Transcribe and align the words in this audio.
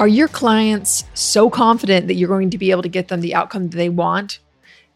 Are 0.00 0.08
your 0.08 0.28
clients 0.28 1.04
so 1.12 1.50
confident 1.50 2.06
that 2.06 2.14
you're 2.14 2.26
going 2.26 2.48
to 2.48 2.58
be 2.58 2.70
able 2.70 2.80
to 2.80 2.88
get 2.88 3.08
them 3.08 3.20
the 3.20 3.34
outcome 3.34 3.68
that 3.68 3.76
they 3.76 3.90
want 3.90 4.38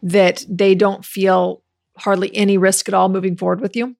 that 0.01 0.43
they 0.49 0.73
don't 0.73 1.05
feel 1.05 1.61
hardly 1.95 2.35
any 2.35 2.57
risk 2.57 2.89
at 2.89 2.95
all 2.95 3.07
moving 3.07 3.37
forward 3.37 3.61
with 3.61 3.75
you? 3.75 3.95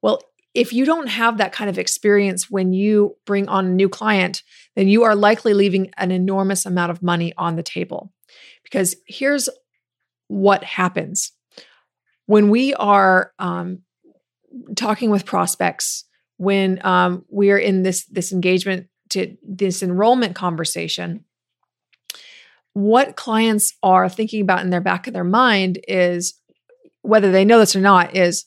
Well, 0.00 0.22
if 0.54 0.72
you 0.72 0.84
don't 0.84 1.08
have 1.08 1.38
that 1.38 1.50
kind 1.50 1.68
of 1.68 1.76
experience 1.76 2.48
when 2.48 2.72
you 2.72 3.16
bring 3.26 3.48
on 3.48 3.66
a 3.66 3.70
new 3.70 3.88
client, 3.88 4.44
then 4.76 4.86
you 4.86 5.02
are 5.02 5.16
likely 5.16 5.54
leaving 5.54 5.90
an 5.96 6.12
enormous 6.12 6.64
amount 6.66 6.92
of 6.92 7.02
money 7.02 7.32
on 7.36 7.56
the 7.56 7.62
table. 7.64 8.12
Because 8.62 8.94
here's 9.08 9.48
what 10.28 10.62
happens 10.62 11.32
when 12.26 12.48
we 12.48 12.74
are 12.74 13.32
um, 13.40 13.80
talking 14.76 15.10
with 15.10 15.26
prospects, 15.26 16.04
when 16.36 16.80
um, 16.86 17.24
we 17.28 17.50
are 17.50 17.58
in 17.58 17.82
this 17.82 18.04
this 18.04 18.30
engagement 18.32 18.86
to 19.12 19.36
this 19.42 19.82
enrollment 19.82 20.34
conversation, 20.34 21.24
what 22.74 23.16
clients 23.16 23.74
are 23.82 24.08
thinking 24.08 24.40
about 24.40 24.62
in 24.62 24.70
their 24.70 24.80
back 24.80 25.06
of 25.06 25.12
their 25.12 25.24
mind 25.24 25.78
is 25.86 26.34
whether 27.02 27.30
they 27.30 27.44
know 27.44 27.58
this 27.58 27.76
or 27.76 27.80
not 27.80 28.16
is 28.16 28.46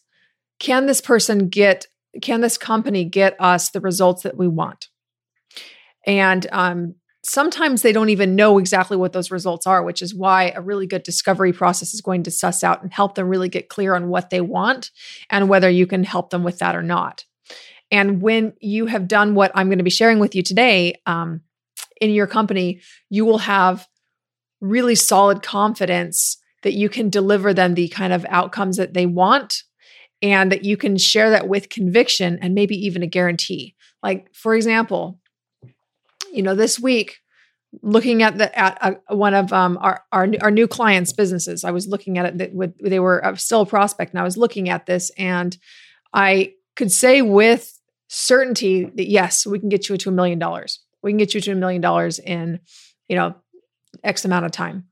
can 0.60 0.86
this 0.86 1.02
person 1.02 1.50
get 1.50 1.88
can 2.22 2.42
this 2.42 2.58
company 2.58 3.04
get 3.04 3.36
us 3.40 3.70
the 3.70 3.82
results 3.82 4.24
that 4.24 4.38
we 4.38 4.48
want? 4.48 4.88
And 6.08 6.48
um, 6.52 6.96
sometimes 7.26 7.82
they 7.82 7.92
don't 7.92 8.10
even 8.10 8.36
know 8.36 8.58
exactly 8.58 8.96
what 8.96 9.12
those 9.12 9.32
results 9.32 9.66
are 9.66 9.84
which 9.84 10.02
is 10.02 10.14
why 10.14 10.52
a 10.56 10.62
really 10.62 10.88
good 10.88 11.04
discovery 11.04 11.52
process 11.52 11.94
is 11.94 12.02
going 12.02 12.24
to 12.24 12.32
suss 12.32 12.64
out 12.64 12.82
and 12.84 12.94
help 12.94 13.16
them 13.16 13.28
really 13.28 13.50
get 13.50 13.68
clear 13.68 13.96
on 13.96 14.08
what 14.08 14.30
they 14.30 14.42
want 14.42 14.92
and 15.30 15.50
whether 15.50 15.70
you 15.70 15.88
can 15.88 16.04
help 16.04 16.30
them 16.30 16.44
with 16.44 16.60
that 16.60 16.76
or 16.76 16.84
not 16.84 17.26
and 17.92 18.22
when 18.22 18.54
you 18.60 18.88
have 18.88 19.08
done 19.08 19.36
what 19.36 19.52
I'm 19.56 19.68
going 19.68 19.78
to 19.78 19.84
be 19.84 19.90
sharing 19.90 20.20
with 20.20 20.36
you 20.36 20.44
today 20.44 20.96
um, 21.06 21.42
in 22.02 22.12
your 22.12 22.28
company, 22.28 22.82
you 23.10 23.26
will 23.26 23.40
have 23.40 23.88
really 24.62 24.96
solid 24.96 25.44
confidence 25.44 26.38
that 26.64 26.74
you 26.74 26.90
can 26.90 27.10
deliver 27.10 27.54
them 27.54 27.76
the 27.76 27.88
kind 27.90 28.12
of 28.12 28.26
outcomes 28.30 28.78
that 28.78 28.94
they 28.94 29.06
want 29.06 29.64
and 30.22 30.52
that 30.52 30.66
you 30.66 30.78
can 30.78 30.98
share 30.98 31.30
that 31.30 31.48
with 31.48 31.70
conviction 31.70 32.40
and 32.42 32.56
maybe 32.56 32.76
even 32.76 33.04
a 33.04 33.08
guarantee. 33.08 33.76
Like, 34.02 34.34
for 34.34 34.56
example, 34.56 35.20
you 36.34 36.42
know, 36.42 36.56
this 36.56 36.80
week, 36.80 37.18
looking 37.82 38.24
at 38.24 38.38
the 38.38 38.58
at 38.58 38.78
uh, 38.82 39.16
one 39.16 39.34
of 39.34 39.52
um, 39.54 39.78
our, 39.82 40.04
our 40.12 40.28
our 40.42 40.52
new 40.52 40.68
clients' 40.68 41.14
businesses, 41.14 41.64
I 41.64 41.72
was 41.72 41.88
looking 41.88 42.18
at 42.18 42.26
it 42.26 42.38
that 42.38 42.54
with, 42.54 42.74
they 42.80 43.00
were 43.00 43.24
uh, 43.24 43.36
still 43.36 43.62
a 43.62 43.66
prospect, 43.66 44.14
and 44.14 44.20
I 44.20 44.24
was 44.24 44.38
looking 44.38 44.70
at 44.70 44.86
this, 44.86 45.12
and 45.18 45.56
I 46.14 46.54
could 46.76 46.92
say 46.92 47.22
with 47.22 47.80
certainty 48.08 48.86
that 48.86 49.10
yes, 49.10 49.46
we 49.46 49.60
can 49.60 49.70
get 49.70 49.90
you 49.90 49.98
to 49.98 50.10
a 50.10 50.12
million 50.12 50.40
dollars. 50.40 50.80
We 51.02 51.12
can 51.12 51.18
get 51.18 51.34
you 51.34 51.42
to 51.42 51.52
a 51.52 51.56
million 51.56 51.82
dollars 51.82 52.20
in, 52.20 52.60
you 53.08 53.16
know, 53.16 53.36
X 54.04 54.26
amount 54.26 54.46
of 54.46 54.52
time. 54.52 54.86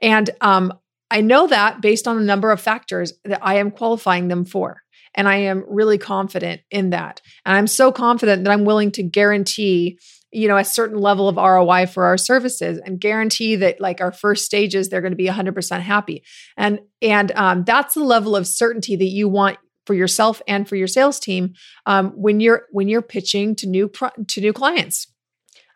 And 0.00 0.30
um, 0.40 0.72
I 1.10 1.20
know 1.20 1.46
that 1.46 1.80
based 1.80 2.08
on 2.08 2.18
a 2.18 2.22
number 2.22 2.50
of 2.50 2.60
factors 2.60 3.12
that 3.24 3.40
I 3.42 3.56
am 3.56 3.70
qualifying 3.70 4.28
them 4.28 4.44
for. 4.44 4.82
And 5.14 5.28
I 5.28 5.36
am 5.36 5.64
really 5.68 5.98
confident 5.98 6.60
in 6.70 6.90
that. 6.90 7.22
And 7.44 7.56
I'm 7.56 7.66
so 7.66 7.90
confident 7.90 8.44
that 8.44 8.50
I'm 8.50 8.64
willing 8.66 8.90
to 8.92 9.02
guarantee, 9.02 9.98
you 10.30 10.46
know, 10.46 10.58
a 10.58 10.64
certain 10.64 10.98
level 10.98 11.28
of 11.28 11.36
ROI 11.36 11.86
for 11.86 12.04
our 12.04 12.18
services 12.18 12.78
and 12.84 13.00
guarantee 13.00 13.56
that 13.56 13.80
like 13.80 14.02
our 14.02 14.12
first 14.12 14.44
stages, 14.44 14.88
they're 14.88 15.00
going 15.00 15.12
to 15.12 15.16
be 15.16 15.28
100% 15.28 15.80
happy. 15.80 16.22
And, 16.56 16.80
and 17.00 17.32
um, 17.32 17.64
that's 17.64 17.94
the 17.94 18.04
level 18.04 18.36
of 18.36 18.46
certainty 18.46 18.94
that 18.96 19.04
you 19.06 19.28
want 19.28 19.56
for 19.86 19.94
yourself 19.94 20.42
and 20.46 20.68
for 20.68 20.76
your 20.76 20.86
sales 20.86 21.18
team 21.18 21.54
um, 21.86 22.10
when 22.10 22.40
you're 22.40 22.66
when 22.70 22.88
you're 22.88 23.02
pitching 23.02 23.54
to 23.56 23.66
new 23.66 23.88
pro- 23.88 24.10
to 24.28 24.40
new 24.40 24.52
clients. 24.52 25.06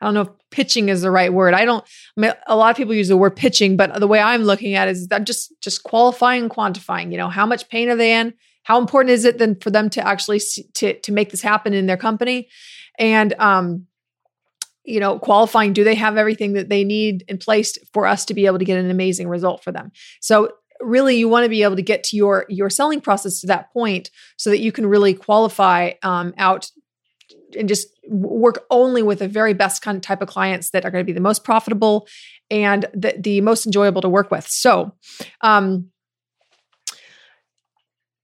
I 0.01 0.07
don't 0.07 0.15
know 0.15 0.21
if 0.23 0.29
pitching 0.51 0.89
is 0.89 1.03
the 1.03 1.11
right 1.11 1.33
word. 1.33 1.55
I 1.55 1.65
don't. 1.65 1.85
I 2.17 2.21
mean, 2.21 2.33
a 2.47 2.57
lot 2.57 2.71
of 2.71 2.77
people 2.77 2.95
use 2.95 3.09
the 3.09 3.17
word 3.17 3.37
pitching, 3.37 3.77
but 3.77 4.01
the 4.01 4.07
way 4.07 4.21
I'm 4.21 4.43
looking 4.43 4.75
at 4.75 4.89
it 4.89 4.93
is 4.93 5.09
that 5.09 5.25
just 5.25 5.53
just 5.61 5.83
qualifying 5.85 6.45
and 6.45 6.51
quantifying. 6.51 7.13
You 7.13 7.19
know, 7.19 7.29
how 7.29 7.47
much 7.47 7.69
pain 7.69 7.89
are 7.91 7.97
they 7.97 8.15
in? 8.15 8.35
How 8.63 8.79
important 8.79 9.13
is 9.13 9.25
it 9.25 9.39
then 9.39 9.57
for 9.61 9.71
them 9.71 9.91
to 9.91 10.07
actually 10.07 10.39
see, 10.39 10.65
to 10.75 10.99
to 11.01 11.13
make 11.13 11.31
this 11.31 11.43
happen 11.43 11.75
in 11.75 11.87
their 11.87 11.97
company? 11.97 12.49
And 12.99 13.35
um, 13.35 13.87
you 14.85 15.01
know, 15.01 15.19
qualifying. 15.19 15.73
Do 15.73 15.85
they 15.85 15.95
have 15.95 16.17
everything 16.17 16.55
that 16.55 16.69
they 16.69 16.83
need 16.85 17.25
in 17.29 17.39
place 17.39 17.77
for 17.93 18.07
us 18.07 18.25
to 18.27 18.35
be 18.35 18.47
able 18.47 18.59
to 18.59 18.65
get 18.65 18.79
an 18.79 18.91
amazing 18.91 19.29
result 19.29 19.63
for 19.63 19.73
them? 19.73 19.93
So 20.21 20.51
really 20.81 21.17
you 21.17 21.29
want 21.29 21.45
to 21.45 21.49
be 21.49 21.63
able 21.63 21.77
to 21.77 21.83
get 21.83 22.03
to 22.05 22.17
your 22.17 22.47
your 22.49 22.71
selling 22.71 23.01
process 23.01 23.41
to 23.41 23.47
that 23.47 23.73
point 23.73 24.11
so 24.37 24.51
that 24.51 24.61
you 24.61 24.73
can 24.73 24.87
really 24.87 25.15
qualify 25.15 25.93
um, 26.03 26.35
out 26.39 26.71
and 27.57 27.69
just 27.69 27.89
work 28.09 28.65
only 28.71 29.03
with 29.03 29.21
the 29.21 29.29
very 29.29 29.55
best 29.55 29.83
kind 29.83 29.97
of 29.97 30.03
type 30.03 30.23
of 30.23 30.29
clients 30.29 30.71
that 30.71 30.85
are 30.85 30.91
going 30.91 31.05
to 31.05 31.07
be 31.07 31.13
the 31.13 31.21
most 31.21 31.45
profitable 31.45 32.07
and 32.51 32.87
the, 32.93 33.15
the 33.19 33.41
most 33.41 33.67
enjoyable 33.67 34.03
to 34.03 34.09
work 34.09 34.31
with. 34.31 34.47
So 34.49 34.93
um, 35.41 35.91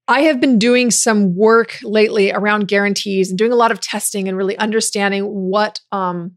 I 0.08 0.20
have 0.22 0.40
been 0.40 0.58
doing 0.58 0.90
some 0.90 1.34
work 1.36 1.78
lately 1.82 2.30
around 2.30 2.68
guarantees 2.68 3.30
and 3.30 3.38
doing 3.38 3.52
a 3.52 3.56
lot 3.56 3.72
of 3.72 3.80
testing 3.80 4.28
and 4.28 4.36
really 4.36 4.56
understanding 4.58 5.24
what 5.24 5.80
um, 5.90 6.36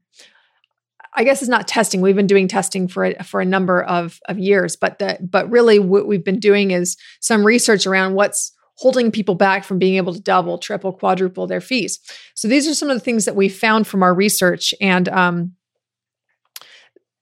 I 1.15 1.23
guess 1.23 1.41
it's 1.41 1.49
not 1.49 1.67
testing. 1.67 2.01
We've 2.01 2.15
been 2.15 2.27
doing 2.27 2.47
testing 2.47 2.87
for 2.87 3.05
a, 3.05 3.23
for 3.23 3.41
a 3.41 3.45
number 3.45 3.83
of 3.83 4.19
of 4.27 4.37
years, 4.37 4.75
but 4.75 4.99
the, 4.99 5.17
but 5.21 5.49
really 5.49 5.79
what 5.79 6.07
we've 6.07 6.23
been 6.23 6.39
doing 6.39 6.71
is 6.71 6.97
some 7.19 7.45
research 7.45 7.87
around 7.87 8.15
what's 8.15 8.51
holding 8.75 9.11
people 9.11 9.35
back 9.35 9.63
from 9.63 9.77
being 9.77 9.95
able 9.95 10.13
to 10.13 10.21
double, 10.21 10.57
triple, 10.57 10.93
quadruple 10.93 11.47
their 11.47 11.59
fees. 11.59 11.99
So 12.35 12.47
these 12.47 12.67
are 12.67 12.73
some 12.73 12.89
of 12.89 12.95
the 12.95 13.03
things 13.03 13.25
that 13.25 13.35
we 13.35 13.49
found 13.49 13.87
from 13.87 14.03
our 14.03 14.13
research, 14.13 14.73
and 14.79 15.09
um, 15.09 15.53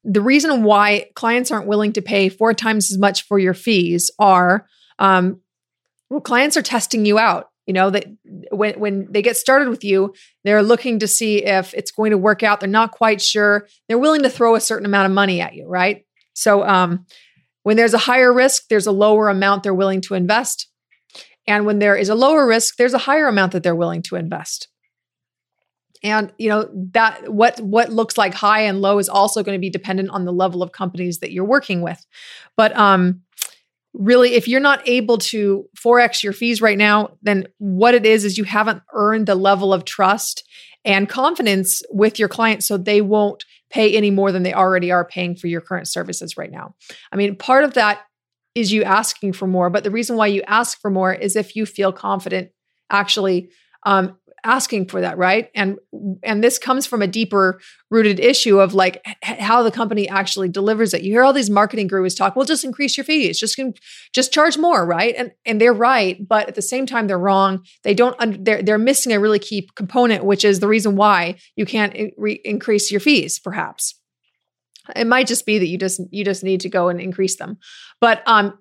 the 0.03 0.21
reason 0.21 0.63
why 0.63 1.09
clients 1.15 1.51
aren't 1.51 1.67
willing 1.67 1.93
to 1.93 2.01
pay 2.01 2.29
four 2.29 2.53
times 2.53 2.91
as 2.91 2.97
much 2.97 3.23
for 3.23 3.39
your 3.39 3.53
fees 3.53 4.11
are 4.19 4.67
um, 4.99 5.41
well, 6.09 6.21
clients 6.21 6.55
are 6.55 6.61
testing 6.61 7.05
you 7.05 7.19
out 7.19 7.49
you 7.67 7.73
know 7.73 7.89
that 7.91 8.05
when 8.51 8.79
when 8.79 9.11
they 9.11 9.21
get 9.21 9.37
started 9.37 9.69
with 9.69 9.83
you 9.83 10.15
they're 10.43 10.63
looking 10.63 10.99
to 10.99 11.07
see 11.07 11.43
if 11.45 11.73
it's 11.75 11.91
going 11.91 12.11
to 12.11 12.17
work 12.17 12.41
out. 12.41 12.59
They're 12.59 12.69
not 12.69 12.91
quite 12.91 13.21
sure. 13.21 13.67
They're 13.87 13.99
willing 13.99 14.23
to 14.23 14.29
throw 14.29 14.55
a 14.55 14.61
certain 14.61 14.85
amount 14.85 15.05
of 15.05 15.11
money 15.11 15.41
at 15.41 15.53
you 15.53 15.67
right? 15.67 16.05
So 16.33 16.65
um, 16.65 17.05
when 17.63 17.77
there's 17.77 17.93
a 17.93 17.99
higher 17.99 18.33
risk 18.33 18.63
there's 18.69 18.87
a 18.87 18.91
lower 18.91 19.29
amount 19.29 19.61
they're 19.61 19.73
willing 19.73 20.01
to 20.01 20.15
invest. 20.15 20.67
And 21.45 21.65
when 21.65 21.79
there 21.79 21.95
is 21.95 22.09
a 22.09 22.15
lower 22.15 22.47
risk 22.47 22.77
there's 22.77 22.95
a 22.95 22.99
higher 22.99 23.27
amount 23.27 23.51
that 23.51 23.61
they're 23.61 23.75
willing 23.75 24.01
to 24.03 24.15
invest. 24.15 24.69
And 26.03 26.31
you 26.37 26.49
know 26.49 26.69
that 26.93 27.31
what 27.33 27.59
what 27.59 27.91
looks 27.91 28.17
like 28.17 28.33
high 28.33 28.61
and 28.61 28.81
low 28.81 28.97
is 28.99 29.09
also 29.09 29.43
going 29.43 29.57
to 29.57 29.61
be 29.61 29.69
dependent 29.69 30.09
on 30.09 30.25
the 30.25 30.31
level 30.31 30.63
of 30.63 30.71
companies 30.71 31.19
that 31.19 31.31
you're 31.33 31.43
working 31.43 31.81
with. 31.81 32.05
But 32.55 32.75
um 32.77 33.23
really 33.97 34.35
if 34.35 34.47
you're 34.47 34.59
not 34.59 34.87
able 34.87 35.17
to 35.17 35.67
4x 35.75 36.21
your 36.23 36.33
fees 36.33 36.61
right 36.61 36.77
now 36.77 37.17
then 37.23 37.47
what 37.57 37.95
it 37.95 38.05
is 38.05 38.23
is 38.23 38.37
you 38.37 38.43
haven't 38.43 38.81
earned 38.93 39.25
the 39.25 39.35
level 39.35 39.73
of 39.73 39.85
trust 39.85 40.47
and 40.85 41.09
confidence 41.09 41.81
with 41.89 42.19
your 42.19 42.29
clients 42.29 42.67
so 42.67 42.77
they 42.77 43.01
won't 43.01 43.43
pay 43.69 43.95
any 43.95 44.11
more 44.11 44.31
than 44.31 44.43
they 44.43 44.53
already 44.53 44.91
are 44.91 45.03
paying 45.03 45.35
for 45.35 45.47
your 45.47 45.59
current 45.59 45.87
services 45.87 46.37
right 46.37 46.51
now. 46.51 46.75
I 47.11 47.15
mean 47.15 47.35
part 47.35 47.63
of 47.63 47.73
that 47.73 48.01
is 48.55 48.71
you 48.71 48.83
asking 48.83 49.33
for 49.33 49.47
more 49.47 49.69
but 49.69 49.83
the 49.83 49.91
reason 49.91 50.15
why 50.15 50.27
you 50.27 50.43
ask 50.43 50.79
for 50.79 50.91
more 50.91 51.13
is 51.13 51.35
if 51.35 51.55
you 51.55 51.65
feel 51.65 51.91
confident 51.91 52.51
actually 52.91 53.49
um, 53.83 54.17
asking 54.43 54.87
for 54.87 55.01
that 55.01 55.17
right? 55.17 55.49
And 55.55 55.77
and 56.23 56.43
this 56.43 56.57
comes 56.57 56.85
from 56.85 57.01
a 57.01 57.07
deeper 57.07 57.59
rooted 57.89 58.19
issue 58.19 58.59
of 58.59 58.73
like 58.73 59.01
h- 59.23 59.39
how 59.39 59.63
the 59.63 59.71
company 59.71 60.07
actually 60.07 60.49
delivers 60.49 60.93
it. 60.93 61.01
You 61.01 61.11
hear 61.11 61.23
all 61.23 61.33
these 61.33 61.49
marketing 61.49 61.87
gurus 61.87 62.15
talk 62.15 62.35
well 62.35 62.45
just 62.45 62.63
increase 62.63 62.97
your 62.97 63.03
fees. 63.03 63.39
Just 63.39 63.55
can 63.55 63.73
just 64.13 64.31
charge 64.31 64.57
more 64.57 64.85
right? 64.85 65.15
And 65.17 65.31
and 65.45 65.59
they're 65.59 65.73
right 65.73 66.25
but 66.27 66.47
at 66.47 66.55
the 66.55 66.61
same 66.61 66.85
time 66.85 67.07
they're 67.07 67.19
wrong. 67.19 67.63
They 67.83 67.93
don't 67.93 68.43
they're, 68.43 68.61
they're 68.61 68.77
missing 68.77 69.13
a 69.13 69.19
really 69.19 69.39
key 69.39 69.69
component 69.75 70.23
which 70.23 70.45
is 70.45 70.59
the 70.59 70.67
reason 70.67 70.95
why 70.95 71.35
you 71.55 71.65
can't 71.65 71.95
re- 72.17 72.41
increase 72.45 72.91
your 72.91 72.99
fees 72.99 73.39
perhaps. 73.39 73.95
It 74.95 75.07
might 75.07 75.27
just 75.27 75.45
be 75.45 75.59
that 75.59 75.67
you 75.67 75.77
just 75.77 75.99
you 76.11 76.23
just 76.23 76.43
need 76.43 76.61
to 76.61 76.69
go 76.69 76.89
and 76.89 77.01
increase 77.01 77.37
them. 77.37 77.57
But 77.99 78.23
um 78.25 78.57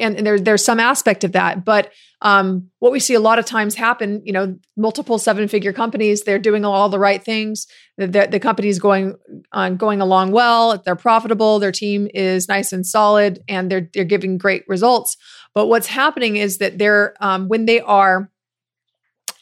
and, 0.00 0.16
and 0.16 0.26
there, 0.26 0.38
there's 0.38 0.64
some 0.64 0.80
aspect 0.80 1.24
of 1.24 1.32
that. 1.32 1.64
But 1.64 1.92
um, 2.22 2.70
what 2.80 2.92
we 2.92 3.00
see 3.00 3.14
a 3.14 3.20
lot 3.20 3.38
of 3.38 3.44
times 3.44 3.74
happen, 3.74 4.22
you 4.24 4.32
know, 4.32 4.58
multiple 4.76 5.18
seven 5.18 5.48
figure 5.48 5.72
companies, 5.72 6.22
they're 6.22 6.38
doing 6.38 6.64
all 6.64 6.88
the 6.88 6.98
right 6.98 7.22
things. 7.22 7.66
The, 7.96 8.06
the, 8.06 8.28
the 8.30 8.40
company's 8.40 8.78
going 8.78 9.14
uh, 9.52 9.70
going 9.70 10.00
along 10.00 10.32
well. 10.32 10.82
They're 10.84 10.96
profitable. 10.96 11.58
Their 11.58 11.72
team 11.72 12.08
is 12.12 12.48
nice 12.48 12.72
and 12.72 12.86
solid, 12.86 13.40
and 13.48 13.70
they're 13.70 13.88
they're 13.92 14.04
giving 14.04 14.38
great 14.38 14.64
results. 14.68 15.16
But 15.54 15.66
what's 15.66 15.86
happening 15.86 16.36
is 16.36 16.58
that 16.58 16.78
they're 16.78 17.14
um, 17.20 17.48
when 17.48 17.66
they 17.66 17.80
are 17.80 18.30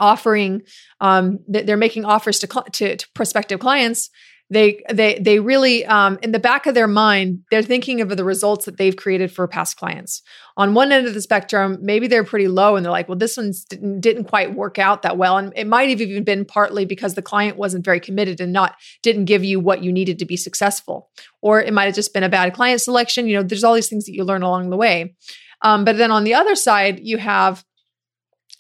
offering, 0.01 0.63
um, 1.01 1.41
they're 1.49 1.77
making 1.77 2.05
offers 2.05 2.39
to, 2.39 2.47
to, 2.73 2.97
to 2.97 3.09
prospective 3.15 3.59
clients 3.59 4.11
they 4.51 4.83
they 4.91 5.19
they 5.19 5.41
really 5.41 5.85
um, 5.85 6.19
in 6.23 6.33
the 6.33 6.39
back 6.39 6.67
of 6.67 6.75
their 6.75 6.89
mind 6.89 7.45
they're 7.51 7.63
thinking 7.63 8.01
of 8.01 8.09
the 8.17 8.25
results 8.25 8.65
that 8.65 8.79
they've 8.79 8.97
created 8.97 9.31
for 9.31 9.47
past 9.47 9.77
clients. 9.77 10.23
On 10.57 10.75
one 10.75 10.91
end 10.91 11.07
of 11.07 11.15
the 11.15 11.21
spectrum 11.21 11.79
maybe 11.83 12.07
they're 12.07 12.25
pretty 12.25 12.49
low 12.49 12.77
and 12.77 12.85
they're 12.85 12.93
like 12.93 13.09
well 13.09 13.19
this 13.19 13.37
one 13.37 13.53
didn't, 13.69 14.01
didn't 14.01 14.25
quite 14.25 14.55
work 14.55 14.79
out 14.79 15.03
that 15.03 15.19
well. 15.19 15.37
And 15.37 15.53
it 15.55 15.67
might 15.67 15.91
have 15.91 16.01
even 16.01 16.25
been 16.25 16.45
partly 16.45 16.87
because 16.87 17.15
the 17.15 17.23
client 17.23 17.59
wasn't 17.59 17.85
very 17.85 18.01
committed 18.01 18.41
and 18.41 18.53
not 18.53 18.77
didn't 19.03 19.27
give 19.27 19.45
you 19.45 19.61
what 19.61 19.83
you 19.83 19.93
needed 19.93 20.19
to 20.21 20.25
be 20.25 20.37
successful. 20.37 21.11
Or 21.43 21.61
it 21.61 21.73
might 21.73 21.87
have 21.87 21.95
just 21.95 22.15
been 22.15 22.25
a 22.25 22.29
bad 22.29 22.55
client 22.55 22.81
selection. 22.81 23.27
You 23.27 23.37
know 23.37 23.43
there's 23.43 23.65
all 23.65 23.75
these 23.75 23.89
things 23.89 24.07
that 24.07 24.15
you 24.15 24.25
learn 24.25 24.43
along 24.43 24.71
the 24.71 24.77
way. 24.77 25.15
Um, 25.61 25.85
but 25.85 25.99
then 25.99 26.11
on 26.11 26.25
the 26.25 26.35
other 26.35 26.55
side 26.55 27.01
you 27.01 27.19
have 27.19 27.65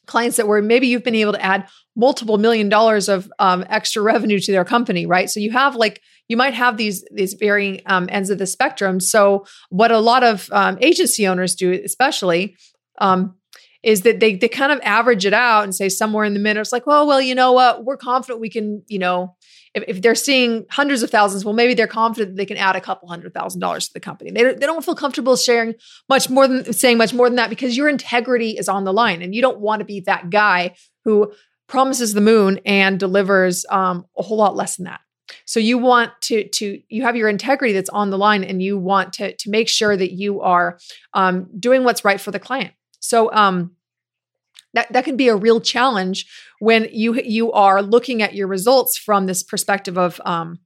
clients 0.08 0.36
that 0.36 0.48
were 0.48 0.60
maybe 0.60 0.88
you've 0.88 1.04
been 1.04 1.14
able 1.14 1.34
to 1.34 1.44
add 1.44 1.68
multiple 1.98 2.38
million 2.38 2.68
dollars 2.68 3.08
of 3.08 3.30
um, 3.40 3.64
extra 3.68 4.00
revenue 4.00 4.38
to 4.38 4.52
their 4.52 4.64
company 4.64 5.04
right? 5.04 5.28
So 5.28 5.40
you 5.40 5.50
have 5.50 5.74
like 5.74 6.00
you 6.28 6.36
might 6.36 6.54
have 6.54 6.76
these 6.76 7.04
these 7.10 7.34
varying 7.34 7.82
um, 7.86 8.08
ends 8.10 8.30
of 8.30 8.38
the 8.38 8.46
spectrum. 8.46 9.00
So 9.00 9.44
what 9.68 9.90
a 9.90 9.98
lot 9.98 10.22
of 10.22 10.48
um, 10.52 10.78
agency 10.80 11.26
owners 11.26 11.54
do 11.54 11.72
especially 11.84 12.56
um, 13.00 13.34
is 13.82 14.02
that 14.02 14.20
they 14.20 14.36
they 14.36 14.48
kind 14.48 14.72
of 14.72 14.80
average 14.82 15.26
it 15.26 15.34
out 15.34 15.64
and 15.64 15.74
say 15.74 15.88
somewhere 15.88 16.24
in 16.24 16.34
the 16.34 16.40
middle 16.40 16.60
it's 16.60 16.72
like 16.72 16.86
well 16.86 17.06
well 17.06 17.20
you 17.20 17.34
know 17.34 17.52
what? 17.52 17.84
We're 17.84 17.96
confident 17.96 18.40
we 18.40 18.50
can 18.50 18.82
you 18.86 18.98
know 18.98 19.36
if, 19.74 19.84
if 19.88 20.02
they're 20.02 20.14
seeing 20.14 20.66
hundreds 20.70 21.02
of 21.02 21.10
thousands, 21.10 21.44
well, 21.44 21.54
maybe 21.54 21.74
they're 21.74 21.86
confident 21.86 22.36
they 22.36 22.46
can 22.46 22.56
add 22.56 22.76
a 22.76 22.80
couple 22.80 23.08
hundred 23.08 23.34
thousand 23.34 23.60
dollars 23.60 23.88
to 23.88 23.92
the 23.92 24.00
company. 24.00 24.30
They, 24.30 24.42
they 24.44 24.66
don't 24.66 24.84
feel 24.84 24.94
comfortable 24.94 25.36
sharing 25.36 25.74
much 26.08 26.30
more 26.30 26.48
than 26.48 26.72
saying 26.72 26.98
much 26.98 27.12
more 27.12 27.28
than 27.28 27.36
that 27.36 27.50
because 27.50 27.76
your 27.76 27.88
integrity 27.88 28.56
is 28.56 28.68
on 28.68 28.84
the 28.84 28.92
line 28.92 29.22
and 29.22 29.34
you 29.34 29.42
don't 29.42 29.60
want 29.60 29.80
to 29.80 29.84
be 29.84 30.00
that 30.00 30.30
guy 30.30 30.74
who 31.04 31.32
promises 31.68 32.14
the 32.14 32.20
moon 32.20 32.58
and 32.64 32.98
delivers 32.98 33.64
um, 33.70 34.06
a 34.16 34.22
whole 34.22 34.38
lot 34.38 34.56
less 34.56 34.76
than 34.76 34.86
that. 34.86 35.00
So 35.44 35.60
you 35.60 35.78
want 35.78 36.12
to 36.22 36.48
to 36.48 36.80
you 36.88 37.02
have 37.02 37.16
your 37.16 37.28
integrity 37.28 37.74
that's 37.74 37.90
on 37.90 38.10
the 38.10 38.18
line, 38.18 38.42
and 38.42 38.62
you 38.62 38.78
want 38.78 39.12
to 39.14 39.36
to 39.36 39.50
make 39.50 39.68
sure 39.68 39.96
that 39.96 40.12
you 40.12 40.40
are 40.40 40.78
um, 41.14 41.48
doing 41.58 41.84
what's 41.84 42.04
right 42.04 42.20
for 42.20 42.30
the 42.30 42.40
client. 42.40 42.72
So 43.00 43.32
um, 43.32 43.72
that 44.74 44.92
that 44.92 45.04
can 45.04 45.16
be 45.16 45.28
a 45.28 45.36
real 45.36 45.60
challenge 45.60 46.26
when 46.60 46.88
you 46.90 47.14
you 47.14 47.52
are 47.52 47.82
looking 47.82 48.22
at 48.22 48.34
your 48.34 48.46
results 48.46 48.98
from 48.98 49.26
this 49.26 49.42
perspective 49.42 49.98
of 49.98 50.20
um, 50.24 50.58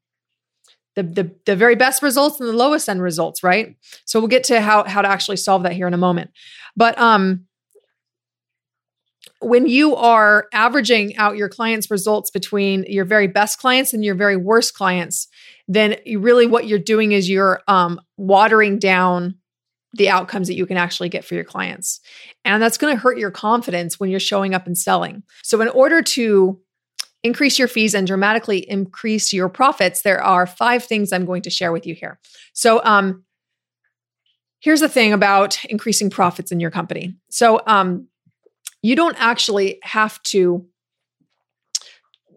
the, 0.94 1.02
the 1.02 1.34
the 1.46 1.56
very 1.56 1.74
best 1.74 2.02
results 2.02 2.38
and 2.40 2.48
the 2.48 2.52
lowest 2.52 2.88
end 2.88 3.02
results, 3.02 3.42
right? 3.42 3.76
So 4.04 4.20
we'll 4.20 4.28
get 4.28 4.44
to 4.44 4.60
how 4.60 4.84
how 4.84 5.02
to 5.02 5.08
actually 5.08 5.38
solve 5.38 5.64
that 5.64 5.72
here 5.72 5.86
in 5.86 5.94
a 5.94 5.98
moment. 5.98 6.30
But 6.76 6.98
um, 6.98 7.46
when 9.42 9.66
you 9.66 9.96
are 9.96 10.46
averaging 10.52 11.16
out 11.16 11.36
your 11.36 11.48
clients' 11.48 11.90
results 11.90 12.30
between 12.30 12.84
your 12.88 13.04
very 13.04 13.26
best 13.26 13.58
clients 13.58 13.92
and 13.92 14.04
your 14.04 14.14
very 14.14 14.36
worst 14.36 14.74
clients, 14.74 15.28
then 15.68 15.96
really 16.16 16.46
what 16.46 16.66
you're 16.66 16.78
doing 16.78 17.12
is 17.12 17.28
you're 17.28 17.60
um, 17.68 18.00
watering 18.16 18.78
down 18.78 19.36
the 19.94 20.08
outcomes 20.08 20.48
that 20.48 20.54
you 20.54 20.66
can 20.66 20.76
actually 20.76 21.08
get 21.08 21.24
for 21.24 21.34
your 21.34 21.44
clients. 21.44 22.00
And 22.44 22.62
that's 22.62 22.78
going 22.78 22.94
to 22.94 23.00
hurt 23.00 23.18
your 23.18 23.30
confidence 23.30 24.00
when 24.00 24.10
you're 24.10 24.20
showing 24.20 24.54
up 24.54 24.66
and 24.66 24.76
selling. 24.76 25.22
So, 25.42 25.60
in 25.60 25.68
order 25.68 26.02
to 26.02 26.60
increase 27.22 27.58
your 27.58 27.68
fees 27.68 27.94
and 27.94 28.06
dramatically 28.06 28.58
increase 28.58 29.32
your 29.32 29.48
profits, 29.48 30.02
there 30.02 30.22
are 30.22 30.46
five 30.46 30.84
things 30.84 31.12
I'm 31.12 31.26
going 31.26 31.42
to 31.42 31.50
share 31.50 31.72
with 31.72 31.86
you 31.86 31.94
here. 31.94 32.18
So, 32.52 32.82
um, 32.84 33.24
here's 34.60 34.80
the 34.80 34.88
thing 34.88 35.12
about 35.12 35.62
increasing 35.66 36.08
profits 36.08 36.52
in 36.52 36.60
your 36.60 36.70
company. 36.70 37.14
So, 37.30 37.60
um, 37.66 38.08
you 38.82 38.96
don't 38.96 39.16
actually 39.18 39.78
have 39.82 40.22
to 40.24 40.66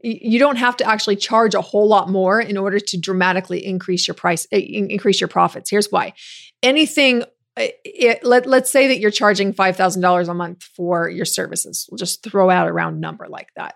you 0.08 0.38
don't 0.38 0.58
have 0.58 0.78
to 0.78 0.88
actually 0.88 1.16
charge 1.16 1.56
a 1.56 1.62
whole 1.62 1.88
lot 1.88 2.10
more 2.10 2.40
in 2.40 2.58
order 2.58 2.80
to 2.80 2.98
dramatically 2.98 3.66
increase 3.66 4.08
your 4.08 4.16
price 4.16 4.46
increase 4.52 5.20
your 5.20 5.28
profits 5.28 5.70
here's 5.70 5.92
why 5.92 6.14
anything 6.62 7.24
it, 7.58 8.24
let, 8.24 8.46
let's 8.46 8.70
say 8.70 8.88
that 8.88 9.00
you're 9.00 9.12
charging 9.12 9.54
$5,000 9.54 10.28
a 10.28 10.34
month 10.34 10.64
for 10.64 11.10
your 11.10 11.26
services. 11.26 11.88
We'll 11.90 11.98
just 11.98 12.24
throw 12.24 12.50
out 12.50 12.68
a 12.68 12.74
round 12.74 13.00
number 13.00 13.28
like 13.30 13.50
that. 13.56 13.76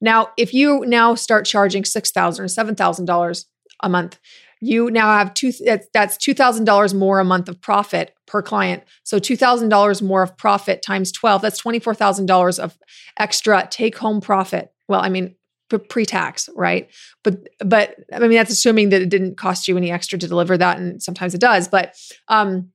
Now, 0.00 0.30
if 0.36 0.52
you 0.52 0.84
now 0.86 1.14
start 1.14 1.44
charging 1.44 1.84
6,000 1.84 2.44
or 2.44 2.48
$7,000 2.48 3.44
a 3.82 3.88
month, 3.88 4.18
you 4.60 4.90
now 4.90 5.16
have 5.16 5.34
two, 5.34 5.52
that's 5.92 6.16
$2,000 6.18 6.94
more 6.94 7.18
a 7.18 7.24
month 7.24 7.48
of 7.48 7.60
profit 7.60 8.14
per 8.26 8.42
client. 8.42 8.84
So 9.02 9.18
$2,000 9.18 10.02
more 10.02 10.22
of 10.22 10.36
profit 10.36 10.82
times 10.82 11.12
12, 11.12 11.42
that's 11.42 11.62
$24,000 11.62 12.58
of 12.58 12.78
extra 13.18 13.66
take 13.70 13.96
home 13.96 14.20
profit. 14.20 14.72
Well, 14.88 15.00
I 15.00 15.08
mean, 15.08 15.34
pre-tax, 15.78 16.48
right? 16.56 16.90
But 17.22 17.48
but 17.64 17.94
I 18.12 18.18
mean 18.18 18.32
that's 18.32 18.50
assuming 18.50 18.88
that 18.88 19.02
it 19.02 19.08
didn't 19.08 19.36
cost 19.36 19.68
you 19.68 19.76
any 19.76 19.92
extra 19.92 20.18
to 20.18 20.26
deliver 20.26 20.58
that, 20.58 20.78
and 20.78 21.00
sometimes 21.00 21.32
it 21.32 21.40
does. 21.40 21.68
But 21.68 21.94
um, 22.26 22.72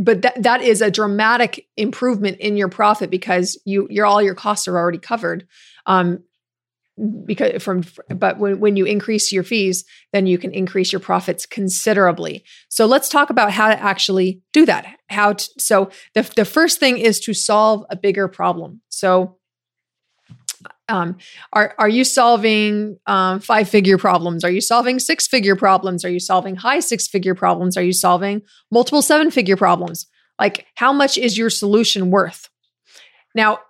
but 0.00 0.22
that 0.22 0.42
that 0.42 0.62
is 0.62 0.82
a 0.82 0.90
dramatic 0.90 1.66
improvement 1.76 2.38
in 2.38 2.56
your 2.56 2.68
profit 2.68 3.10
because 3.10 3.60
you 3.64 3.86
your 3.90 4.06
all 4.06 4.22
your 4.22 4.34
costs 4.34 4.68
are 4.68 4.76
already 4.76 4.98
covered 4.98 5.46
um 5.86 6.22
because 7.24 7.62
from 7.62 7.82
but 8.08 8.38
when, 8.38 8.60
when 8.60 8.76
you 8.76 8.84
increase 8.84 9.32
your 9.32 9.42
fees 9.42 9.84
then 10.12 10.26
you 10.26 10.38
can 10.38 10.52
increase 10.52 10.92
your 10.92 11.00
profits 11.00 11.44
considerably 11.44 12.44
so 12.68 12.86
let's 12.86 13.08
talk 13.08 13.30
about 13.30 13.50
how 13.50 13.68
to 13.68 13.80
actually 13.82 14.40
do 14.52 14.64
that 14.64 14.86
how 15.08 15.32
to, 15.32 15.48
so 15.58 15.90
the, 16.14 16.22
the 16.36 16.44
first 16.44 16.78
thing 16.78 16.98
is 16.98 17.18
to 17.18 17.34
solve 17.34 17.84
a 17.90 17.96
bigger 17.96 18.28
problem 18.28 18.80
so 18.90 19.36
um, 20.88 21.16
are 21.52 21.74
are 21.78 21.88
you 21.88 22.04
solving 22.04 22.98
um, 23.06 23.40
five 23.40 23.68
figure 23.68 23.96
problems? 23.98 24.44
Are 24.44 24.50
you 24.50 24.60
solving 24.60 24.98
six 24.98 25.26
figure 25.26 25.56
problems? 25.56 26.04
Are 26.04 26.10
you 26.10 26.20
solving 26.20 26.56
high 26.56 26.80
six 26.80 27.08
figure 27.08 27.34
problems? 27.34 27.76
Are 27.76 27.82
you 27.82 27.92
solving 27.92 28.42
multiple 28.70 29.02
seven 29.02 29.30
figure 29.30 29.56
problems? 29.56 30.06
Like, 30.38 30.66
how 30.74 30.92
much 30.92 31.16
is 31.16 31.38
your 31.38 31.48
solution 31.48 32.10
worth? 32.10 32.50
Now, 33.34 33.60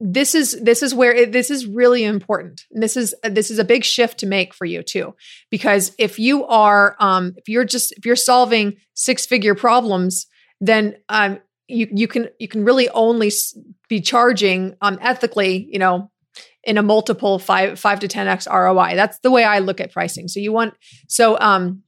this 0.00 0.34
is 0.34 0.58
this 0.62 0.82
is 0.82 0.94
where 0.94 1.12
it, 1.12 1.32
this 1.32 1.50
is 1.50 1.66
really 1.66 2.04
important. 2.04 2.62
This 2.70 2.96
is 2.96 3.14
this 3.22 3.50
is 3.50 3.58
a 3.58 3.64
big 3.64 3.84
shift 3.84 4.18
to 4.18 4.26
make 4.26 4.54
for 4.54 4.64
you 4.64 4.82
too, 4.82 5.14
because 5.50 5.92
if 5.98 6.18
you 6.18 6.46
are 6.46 6.96
um, 7.00 7.34
if 7.36 7.48
you're 7.48 7.64
just 7.64 7.92
if 7.92 8.06
you're 8.06 8.16
solving 8.16 8.76
six 8.94 9.26
figure 9.26 9.54
problems, 9.54 10.26
then 10.60 10.96
um, 11.08 11.40
you 11.66 11.88
you 11.90 12.06
can 12.06 12.28
you 12.38 12.46
can 12.46 12.64
really 12.64 12.88
only 12.90 13.30
be 13.88 14.00
charging 14.00 14.76
um, 14.80 14.98
ethically, 15.00 15.68
you 15.70 15.80
know, 15.80 16.10
in 16.62 16.78
a 16.78 16.82
multiple 16.82 17.40
five 17.40 17.78
five 17.80 17.98
to 18.00 18.08
10x 18.08 18.48
ROI. 18.48 18.94
That's 18.94 19.18
the 19.20 19.32
way 19.32 19.42
I 19.42 19.58
look 19.58 19.80
at 19.80 19.92
pricing. 19.92 20.28
So 20.28 20.38
you 20.38 20.52
want 20.52 20.74
so 21.08 21.36
um 21.40 21.82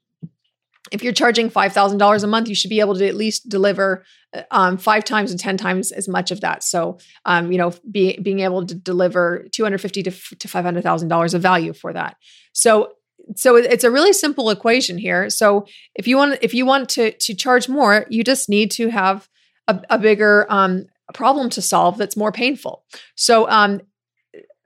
if 0.91 1.05
you're 1.05 1.13
charging 1.13 1.51
$5,000 1.51 2.25
a 2.25 2.27
month, 2.27 2.49
you 2.49 2.55
should 2.55 2.71
be 2.71 2.81
able 2.81 2.97
to 2.97 3.07
at 3.07 3.15
least 3.15 3.49
deliver 3.49 4.05
um, 4.51 4.77
five 4.79 5.05
times 5.05 5.31
and 5.31 5.41
10 5.41 5.57
times 5.57 5.93
as 5.93 6.09
much 6.09 6.31
of 6.31 6.41
that. 6.41 6.63
So, 6.63 6.99
um, 7.25 7.51
you 7.51 7.59
know, 7.59 7.73
be, 7.91 8.19
being 8.23 8.41
able 8.41 8.67
to 8.67 8.75
deliver 8.75 9.47
250 9.53 10.03
to, 10.05 10.11
to 10.11 10.49
$500,000 10.49 11.35
of 11.35 11.43
value 11.43 11.73
for 11.73 11.93
that. 11.93 12.17
So, 12.53 12.93
so 13.37 13.57
it's 13.57 13.85
a 13.85 13.91
really 13.91 14.13
simple 14.13 14.51
equation 14.51 14.99
here. 14.99 15.31
So 15.31 15.67
if 15.95 16.09
you 16.09 16.17
want, 16.17 16.39
if 16.43 16.55
you 16.55 16.65
want 16.67 16.89
to, 16.91 17.13
to 17.13 17.35
charge 17.35 17.69
more, 17.69 18.07
you 18.09 18.25
just 18.25 18.49
need 18.49 18.71
to 18.73 18.89
have 18.89 19.29
a, 19.69 19.81
a 19.91 19.99
bigger 19.99 20.47
um, 20.49 20.87
problem 21.13 21.51
to 21.51 21.63
solve 21.63 21.99
that's 21.99 22.17
more 22.17 22.33
painful. 22.33 22.85
So 23.17 23.49
um, 23.49 23.83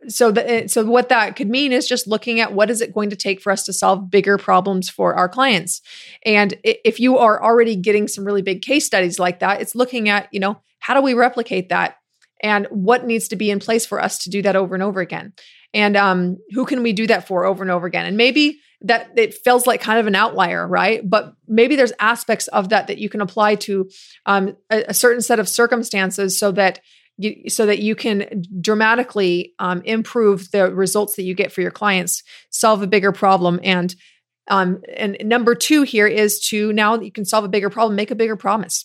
so 0.09 0.31
the, 0.31 0.51
eh, 0.51 0.67
so 0.67 0.85
what 0.85 1.09
that 1.09 1.37
could 1.37 1.49
mean 1.49 1.73
is 1.73 1.87
just 1.87 2.07
looking 2.07 2.41
at 2.41 2.53
what 2.53 2.71
is 2.71 2.81
it 2.81 2.95
going 2.95 3.11
to 3.11 3.17
take 3.17 3.41
for 3.41 3.53
us 3.53 3.65
to 3.65 3.73
solve 3.73 4.11
bigger 4.11 4.39
problems 4.39 4.89
for 4.89 5.15
our 5.15 5.29
clients. 5.29 5.81
And 6.25 6.55
if 6.63 7.01
you 7.01 7.19
are 7.19 7.43
already 7.43 7.77
getting 7.77 8.09
some 8.09 8.25
really 8.25 8.43
big 8.43 8.63
case 8.63 8.87
studies 8.87 9.19
like 9.19 9.41
that 9.41 9.61
it's 9.61 9.75
looking 9.75 10.09
at 10.09 10.29
you 10.33 10.41
know 10.41 10.61
how 10.85 10.93
do 10.93 11.01
we 11.01 11.15
replicate 11.15 11.71
that? 11.71 11.97
And 12.43 12.67
what 12.67 13.07
needs 13.07 13.29
to 13.29 13.37
be 13.37 13.51
in 13.51 13.59
place 13.59 13.87
for 13.87 14.03
us 14.03 14.19
to 14.19 14.31
do 14.31 14.43
that 14.43 14.55
over 14.55 14.75
and 14.75 14.83
over 14.83 15.01
again? 15.01 15.33
And 15.73 15.97
um, 15.97 16.37
who 16.51 16.67
can 16.67 16.83
we 16.83 16.93
do 16.93 17.07
that 17.07 17.27
for 17.27 17.47
over 17.47 17.65
and 17.65 17.71
over 17.71 17.87
again? 17.87 18.05
And 18.05 18.19
maybe 18.19 18.61
that 18.83 19.11
it 19.17 19.33
feels 19.33 19.67
like 19.67 19.81
kind 19.81 19.99
of 19.99 20.07
an 20.07 20.15
outlier 20.15 20.69
right? 20.69 21.01
But 21.09 21.33
maybe 21.49 21.75
there's 21.75 21.95
aspects 22.01 22.49
of 22.49 22.69
that 22.69 22.89
that 22.89 22.99
you 22.99 23.09
can 23.09 23.23
apply 23.23 23.55
to 23.57 23.89
um, 24.27 24.57
a, 24.71 24.85
a 24.89 24.95
certain 24.95 25.23
set 25.23 25.39
of 25.39 25.49
circumstances 25.49 26.39
so 26.39 26.53
that 26.53 26.81
you, 27.17 27.49
so 27.49 27.67
that 27.67 27.81
you 27.81 27.95
can 27.95 28.43
dramatically 28.61 29.55
um, 29.59 29.83
improve 29.83 30.51
the 30.51 30.73
results 30.73 31.17
that 31.17 31.23
you 31.23 31.35
get 31.35 31.53
for 31.53 31.61
your 31.61 31.71
clients, 31.71 32.23
solve 32.51 32.83
a 32.83 32.87
bigger 32.87 33.13
problem, 33.13 33.61
and 33.63 33.95
um, 34.49 34.83
and 34.95 35.17
number 35.25 35.55
two 35.55 35.83
here 35.83 36.07
is 36.07 36.39
to 36.49 36.73
now 36.73 36.97
that 36.97 37.05
you 37.05 37.13
can 37.13 37.25
solve 37.25 37.45
a 37.45 37.49
bigger 37.49 37.71
problem, 37.71 37.97
make 37.97 38.11
a 38.11 38.17
bigger 38.17 38.37
promise. 38.37 38.85